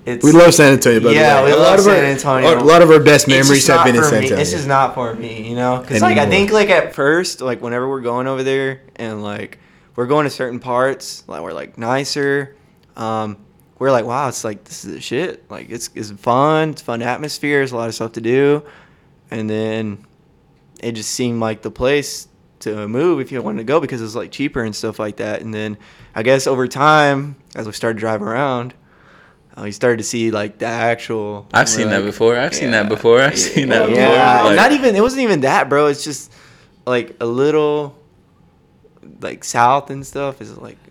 It's 0.07 0.25
We 0.25 0.33
love 0.33 0.55
San 0.55 0.73
Antonio, 0.73 1.01
by 1.01 1.09
the 1.09 1.15
Yeah, 1.15 1.43
way. 1.43 1.47
we 1.47 1.53
a 1.53 1.57
love 1.57 1.67
lot 1.67 1.79
of 1.79 1.85
San 1.85 1.97
our, 2.05 2.11
Antonio. 2.11 2.59
A 2.59 2.65
lot 2.65 2.83
of 2.83 2.91
our 2.91 3.01
best 3.01 3.29
memories 3.29 3.67
have 3.67 3.85
been 3.85 3.97
in 3.97 4.03
San 4.05 4.13
me. 4.13 4.19
Antonio. 4.19 4.41
It's 4.41 4.53
just 4.53 4.67
not 4.69 4.95
for 4.95 5.15
me, 5.15 5.49
you 5.49 5.57
know. 5.57 5.81
Because 5.81 6.01
like 6.03 6.19
I 6.19 6.27
think 6.27 6.51
like 6.51 6.71
at 6.71 6.95
first, 6.95 7.41
like 7.41 7.61
whenever 7.61 7.89
we're 7.89 8.01
going 8.01 8.27
over 8.27 8.43
there, 8.43 8.83
and 8.97 9.23
like 9.23 9.59
we're 9.97 10.07
going 10.07 10.25
to 10.25 10.31
certain 10.31 10.61
parts, 10.61 11.25
like 11.27 11.43
we're 11.43 11.53
like 11.53 11.77
nicer. 11.79 12.57
Um, 12.97 13.37
we're 13.79 13.91
like, 13.93 14.05
wow, 14.07 14.29
it's 14.29 14.45
like 14.45 14.65
this 14.65 14.85
is 14.85 14.95
the 14.95 15.01
shit. 15.01 15.51
Like 15.51 15.69
it's 15.71 15.91
it's 15.95 16.11
fun. 16.11 16.71
It's 16.71 16.83
fun 16.83 17.03
atmosphere. 17.03 17.59
There's 17.59 17.73
a 17.73 17.77
lot 17.77 17.89
of 17.89 17.95
stuff 17.95 18.13
to 18.13 18.21
do, 18.21 18.65
and 19.31 19.49
then 19.51 20.05
it 20.81 20.93
just 20.93 21.11
seemed 21.11 21.41
like 21.41 21.63
the 21.63 21.71
place 21.71 22.29
to 22.61 22.89
move 22.89 23.21
if 23.21 23.31
you 23.31 23.41
wanted 23.43 23.59
to 23.59 23.65
go 23.65 23.79
because 23.81 24.01
it's 24.01 24.15
like 24.15 24.33
cheaper 24.33 24.63
and 24.65 24.75
stuff 24.75 24.99
like 24.99 25.17
that. 25.17 25.43
And 25.43 25.53
then 25.53 25.77
I 26.15 26.23
guess 26.23 26.47
over 26.47 26.67
time, 26.67 27.37
as 27.55 27.67
we 27.67 27.73
started 27.73 27.99
driving 28.01 28.27
around, 28.27 28.75
uh, 29.59 29.63
we 29.65 29.73
started 29.73 29.97
to 29.97 30.05
see 30.05 30.31
like 30.31 30.59
the 30.59 30.67
actual. 30.67 31.47
I've 31.53 31.69
seen 31.69 31.89
we're 31.89 31.99
that 32.01 32.05
before. 32.07 32.37
I've 32.37 32.55
seen 32.55 32.71
that 32.71 32.89
before. 32.89 33.21
I've 33.21 33.39
seen 33.39 33.71
that 33.71 33.89
before. 33.89 34.01
Yeah, 34.01 34.43
Like, 34.45 34.57
not 34.57 34.73
even. 34.73 34.95
It 34.95 35.01
wasn't 35.01 35.23
even 35.23 35.41
that, 35.41 35.69
bro. 35.69 35.87
It's 35.87 36.05
just 36.05 36.33
like 36.87 37.17
a 37.21 37.27
little, 37.27 37.99
like 39.21 39.43
south 39.43 39.91
and 39.91 40.07
stuff 40.07 40.41
is 40.41 40.57
like 40.57 40.77
a 40.87 40.88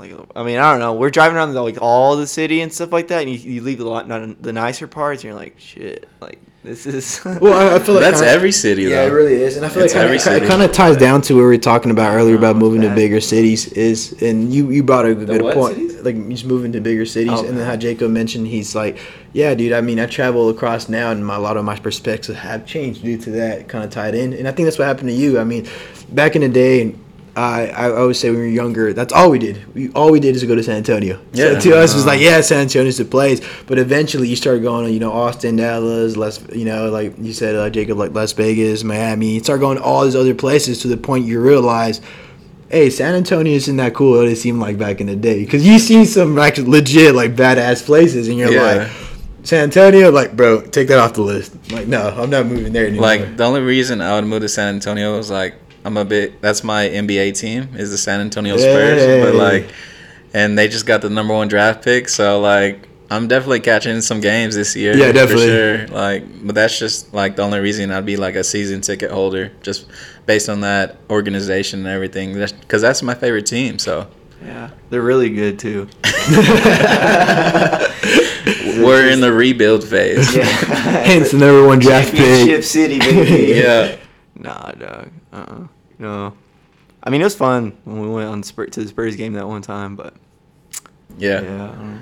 like 0.00 0.12
I 0.34 0.42
mean 0.42 0.58
I 0.58 0.70
don't 0.70 0.80
know. 0.80 0.94
We're 0.94 1.10
driving 1.10 1.36
around 1.36 1.54
like 1.54 1.78
all 1.80 2.16
the 2.16 2.26
city 2.26 2.60
and 2.60 2.72
stuff 2.72 2.92
like 2.92 3.08
that, 3.08 3.22
and 3.22 3.30
you, 3.30 3.38
you 3.38 3.62
leave 3.62 3.78
the 3.78 3.84
lot 3.84 4.08
not 4.08 4.42
the 4.42 4.52
nicer 4.52 4.86
parts, 4.86 5.22
and 5.22 5.30
you're 5.30 5.38
like 5.38 5.54
shit, 5.58 6.08
like 6.20 6.40
this 6.62 6.84
is. 6.86 7.20
Well, 7.40 7.54
I, 7.54 7.76
I 7.76 7.78
feel 7.78 7.94
like 7.94 8.04
That's 8.04 8.20
kinda- 8.20 8.32
every 8.32 8.52
city, 8.52 8.82
Yeah, 8.82 9.04
it 9.04 9.08
really 9.08 9.34
is, 9.34 9.56
and 9.56 9.64
I 9.64 9.70
feel 9.70 9.82
It's 9.82 9.94
like 9.94 10.04
every 10.04 10.16
it 10.16 10.20
city. 10.20 10.44
It 10.44 10.48
kind 10.48 10.60
of 10.62 10.72
ties 10.72 10.96
down 10.98 11.22
to 11.22 11.34
what 11.34 11.40
we 11.40 11.46
were 11.46 11.56
talking 11.56 11.90
about 11.90 12.14
earlier 12.14 12.34
oh, 12.34 12.38
about 12.38 12.56
Oh, 12.56 12.58
moving 12.58 12.82
to 12.82 12.94
bigger 12.94 13.20
cities. 13.20 13.72
Is 13.72 14.20
and 14.20 14.52
you 14.52 14.70
you 14.70 14.82
brought 14.82 15.06
a 15.06 15.14
good 15.14 15.40
point, 15.54 15.76
cities? 15.76 16.02
like 16.02 16.28
just 16.28 16.44
moving 16.44 16.72
to 16.72 16.80
bigger 16.80 17.06
cities, 17.06 17.32
Oh, 17.34 17.46
and 17.46 17.56
then 17.56 17.66
how. 17.66 17.76
Jacob 17.76 18.10
mentioned 18.10 18.46
he's 18.46 18.74
like, 18.74 18.98
yeah, 19.32 19.54
dude. 19.54 19.72
I 19.72 19.80
mean, 19.80 19.98
I 19.98 20.04
travel 20.06 20.50
across 20.50 20.88
now, 20.88 21.10
and 21.10 21.24
my, 21.24 21.36
a 21.36 21.40
lot 21.40 21.56
of 21.56 21.64
my 21.64 21.76
perspectives 21.78 22.38
have 22.38 22.66
changed 22.66 23.02
due 23.02 23.16
to 23.16 23.30
that 23.30 23.68
kind 23.68 23.82
of 23.82 23.90
tied 23.90 24.14
in, 24.14 24.34
and 24.34 24.46
I 24.46 24.52
think 24.52 24.66
that's 24.66 24.78
what 24.78 24.86
happened 24.86 25.08
to 25.08 25.14
you. 25.14 25.38
I 25.38 25.44
mean, 25.44 25.66
back 26.10 26.36
in 26.36 26.42
the 26.42 26.48
day. 26.48 26.94
I, 27.36 27.68
I 27.68 27.90
always 27.92 28.18
say 28.18 28.30
when 28.30 28.40
we 28.40 28.46
were 28.46 28.52
younger, 28.52 28.92
that's 28.92 29.12
all 29.12 29.30
we 29.30 29.38
did. 29.38 29.72
We 29.74 29.90
all 29.92 30.10
we 30.10 30.20
did 30.20 30.34
is 30.36 30.42
go 30.44 30.54
to 30.54 30.62
San 30.62 30.76
Antonio. 30.76 31.20
Yeah. 31.32 31.54
So 31.54 31.60
to 31.70 31.78
us, 31.78 31.92
it 31.92 31.96
was 31.96 32.06
like, 32.06 32.20
yeah, 32.20 32.40
San 32.40 32.62
Antonio's 32.62 32.98
the 32.98 33.04
place. 33.04 33.40
But 33.66 33.78
eventually, 33.78 34.28
you 34.28 34.36
start 34.36 34.62
going 34.62 34.86
to, 34.86 34.92
you 34.92 34.98
know, 35.00 35.12
Austin, 35.12 35.56
Dallas, 35.56 36.16
Las, 36.16 36.44
you 36.52 36.64
know, 36.64 36.90
like 36.90 37.14
you 37.18 37.32
said, 37.32 37.54
uh, 37.54 37.70
Jacob, 37.70 37.98
like 37.98 38.12
Las 38.12 38.32
Vegas, 38.32 38.82
Miami. 38.84 39.34
You 39.34 39.40
start 39.40 39.60
going 39.60 39.78
to 39.78 39.82
all 39.82 40.04
these 40.04 40.16
other 40.16 40.34
places 40.34 40.80
to 40.82 40.88
the 40.88 40.96
point 40.96 41.24
you 41.24 41.40
realize, 41.40 42.00
hey, 42.68 42.90
San 42.90 43.14
Antonio 43.14 43.54
isn't 43.54 43.76
that 43.76 43.94
cool 43.94 44.20
as 44.20 44.32
it 44.32 44.36
seemed 44.40 44.60
like 44.60 44.76
back 44.76 45.00
in 45.00 45.06
the 45.06 45.16
day. 45.16 45.44
Because 45.44 45.66
you 45.66 45.78
seen 45.78 46.06
some 46.06 46.34
like 46.34 46.58
legit, 46.58 47.14
like 47.14 47.36
badass 47.36 47.84
places, 47.84 48.28
and 48.28 48.38
you're 48.38 48.50
Yeah. 48.52 48.62
like, 48.62 48.88
San 49.42 49.64
Antonio, 49.64 50.10
like, 50.10 50.36
bro, 50.36 50.60
take 50.60 50.88
that 50.88 50.98
off 50.98 51.14
the 51.14 51.22
list. 51.22 51.54
Like, 51.72 51.86
no, 51.86 52.08
I'm 52.14 52.28
not 52.28 52.44
moving 52.46 52.72
there 52.74 52.86
anymore. 52.88 53.06
Like 53.06 53.36
the 53.38 53.44
only 53.44 53.62
reason 53.62 54.00
I 54.02 54.14
would 54.16 54.24
move 54.26 54.42
to 54.42 54.48
San 54.48 54.74
Antonio 54.74 55.16
was 55.16 55.30
like 55.30 55.54
I'm 55.84 55.96
a 55.96 56.04
bit. 56.04 56.40
That's 56.42 56.62
my 56.62 56.88
NBA 56.88 57.38
team 57.38 57.68
is 57.76 57.90
the 57.90 57.98
San 57.98 58.20
Antonio 58.20 58.56
Spurs, 58.56 59.00
Hey. 59.02 59.22
but 59.22 59.34
like, 59.34 59.70
and 60.34 60.58
they 60.58 60.68
just 60.68 60.86
got 60.86 61.02
the 61.02 61.10
number 61.10 61.34
one 61.34 61.48
draft 61.48 61.84
pick, 61.84 62.08
so 62.08 62.40
like. 62.40 62.86
I'm 63.12 63.26
definitely 63.26 63.58
catching 63.58 64.00
some 64.02 64.20
games 64.20 64.54
this 64.54 64.76
year. 64.76 64.96
Yeah, 64.96 65.10
definitely. 65.10 65.46
For 65.48 65.50
sure. 65.50 65.86
Like, 65.88 66.46
but 66.46 66.54
that's 66.54 66.78
just 66.78 67.12
like 67.12 67.34
the 67.34 67.42
only 67.42 67.58
reason 67.58 67.90
I'd 67.90 68.06
be 68.06 68.16
like 68.16 68.36
a 68.36 68.44
season 68.44 68.82
ticket 68.82 69.10
holder, 69.10 69.50
just 69.62 69.86
based 70.26 70.48
on 70.48 70.60
that 70.60 70.96
organization 71.10 71.80
and 71.80 71.88
everything. 71.88 72.34
Because 72.34 72.80
that's 72.80 73.02
my 73.02 73.16
favorite 73.16 73.46
team. 73.46 73.80
So 73.80 74.06
yeah, 74.44 74.70
they're 74.90 75.02
really 75.02 75.28
good 75.28 75.58
too. 75.58 75.88
we're 78.80 79.10
in 79.10 79.20
the 79.20 79.32
rebuild 79.32 79.82
phase. 79.82 80.36
Yeah. 80.36 80.44
Hence 80.44 81.32
the 81.32 81.38
number 81.38 81.66
one 81.66 81.78
draft 81.80 82.14
Championship 82.14 82.56
pick. 82.58 82.64
City, 82.64 82.98
baby. 83.00 83.54
yeah. 83.60 83.96
Nah, 84.36 84.70
dog. 84.72 85.10
Uh. 85.32 85.36
uh 85.36 85.58
No. 85.98 86.32
I 87.02 87.08
mean, 87.10 87.20
it 87.20 87.24
was 87.24 87.34
fun 87.34 87.72
when 87.84 88.00
we 88.02 88.08
went 88.10 88.28
on 88.28 88.42
Spur- 88.42 88.66
to 88.66 88.80
the 88.82 88.88
Spurs 88.88 89.16
game 89.16 89.32
that 89.34 89.48
one 89.48 89.62
time, 89.62 89.96
but 89.96 90.14
Yeah. 91.18 91.40
yeah. 91.40 91.64
I 91.64 91.66
don't 91.68 91.94
know. 91.94 92.00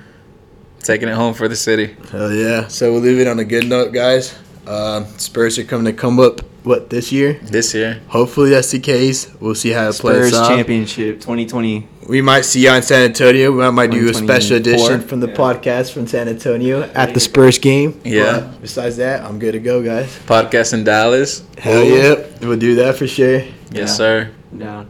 Taking 0.81 1.09
it 1.09 1.15
home 1.15 1.33
for 1.33 1.47
the 1.47 1.55
city. 1.55 1.95
Hell 2.11 2.31
yeah. 2.33 2.67
So 2.67 2.91
we'll 2.93 3.01
leave 3.01 3.19
it 3.19 3.27
on 3.27 3.39
a 3.39 3.45
good 3.45 3.67
note, 3.67 3.91
guys. 3.93 4.33
Uh, 4.67 5.03
Spurs 5.17 5.57
are 5.57 5.63
coming 5.63 5.85
to 5.85 5.93
come 5.93 6.19
up, 6.19 6.41
what, 6.63 6.89
this 6.89 7.11
year? 7.11 7.39
This 7.43 7.73
year. 7.73 8.01
Hopefully 8.07 8.49
that's 8.51 8.71
the 8.71 8.79
case. 8.79 9.27
We'll 9.39 9.55
see 9.55 9.69
how 9.71 9.89
it 9.89 9.93
Spurs 9.93 10.31
plays 10.31 10.33
out. 10.35 10.47
championship 10.49 11.15
2020. 11.21 11.87
We 12.07 12.21
might 12.21 12.41
see 12.41 12.63
you 12.65 12.73
in 12.73 12.81
San 12.81 13.03
Antonio. 13.03 13.51
We 13.51 13.69
might 13.71 13.91
do 13.91 14.09
a 14.09 14.13
special 14.13 14.57
edition 14.57 15.01
from 15.01 15.19
the 15.21 15.27
Yeah. 15.29 15.35
podcast 15.35 15.91
from 15.91 16.07
San 16.07 16.27
Antonio 16.27 16.83
at 16.95 17.13
the 17.13 17.19
Spurs 17.19 17.57
game. 17.59 17.99
Yeah. 18.03 18.39
But 18.39 18.61
besides 18.61 18.97
that, 18.97 19.23
I'm 19.23 19.37
good 19.39 19.51
to 19.53 19.59
go, 19.59 19.81
guys. 19.83 20.07
Podcast 20.25 20.73
in 20.73 20.83
Dallas. 20.83 21.43
Hell 21.57 21.83
yeah. 21.83 22.18
We'll 22.41 22.57
do 22.57 22.75
that 22.75 22.95
for 22.97 23.07
sure. 23.07 23.39
Yes, 23.39 23.51
Yeah. 23.71 23.85
sir. 23.85 24.31
Down. 24.57 24.87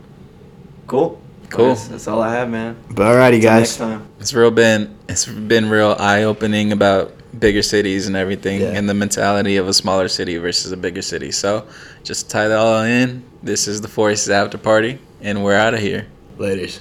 Cool. 0.87 1.19
Cool. 1.49 1.69
That's, 1.69 1.87
that's 1.87 2.07
all 2.07 2.21
I 2.21 2.33
have, 2.35 2.49
man. 2.49 2.75
But 2.91 3.03
alrighty, 3.07 3.41
Next 3.41 3.77
guys. 3.77 3.77
time. 3.77 4.05
It's 4.19 4.33
real 4.33 4.51
been 4.51 4.95
it's 5.07 5.25
been 5.25 5.67
real 5.69 5.95
eye 5.99 6.23
opening 6.23 6.71
about 6.71 7.13
bigger 7.39 7.63
cities 7.63 8.05
and 8.05 8.15
everything 8.15 8.61
Yeah. 8.61 8.67
and 8.77 8.87
the 8.87 8.93
mentality 8.93 9.57
of 9.57 9.67
a 9.67 9.73
smaller 9.73 10.07
city 10.07 10.37
versus 10.37 10.71
a 10.71 10.77
bigger 10.77 11.01
city. 11.01 11.31
So 11.31 11.65
just 12.03 12.29
tie 12.29 12.47
that 12.47 12.57
all 12.57 12.83
in. 12.83 13.23
This 13.41 13.67
is 13.67 13.81
the 13.81 13.87
Four 13.87 14.11
Aces 14.11 14.29
After 14.29 14.57
Party 14.59 14.99
and 15.21 15.43
we're 15.43 15.55
out 15.55 15.73
of 15.73 15.79
here. 15.79 16.05
Laters. 16.37 16.77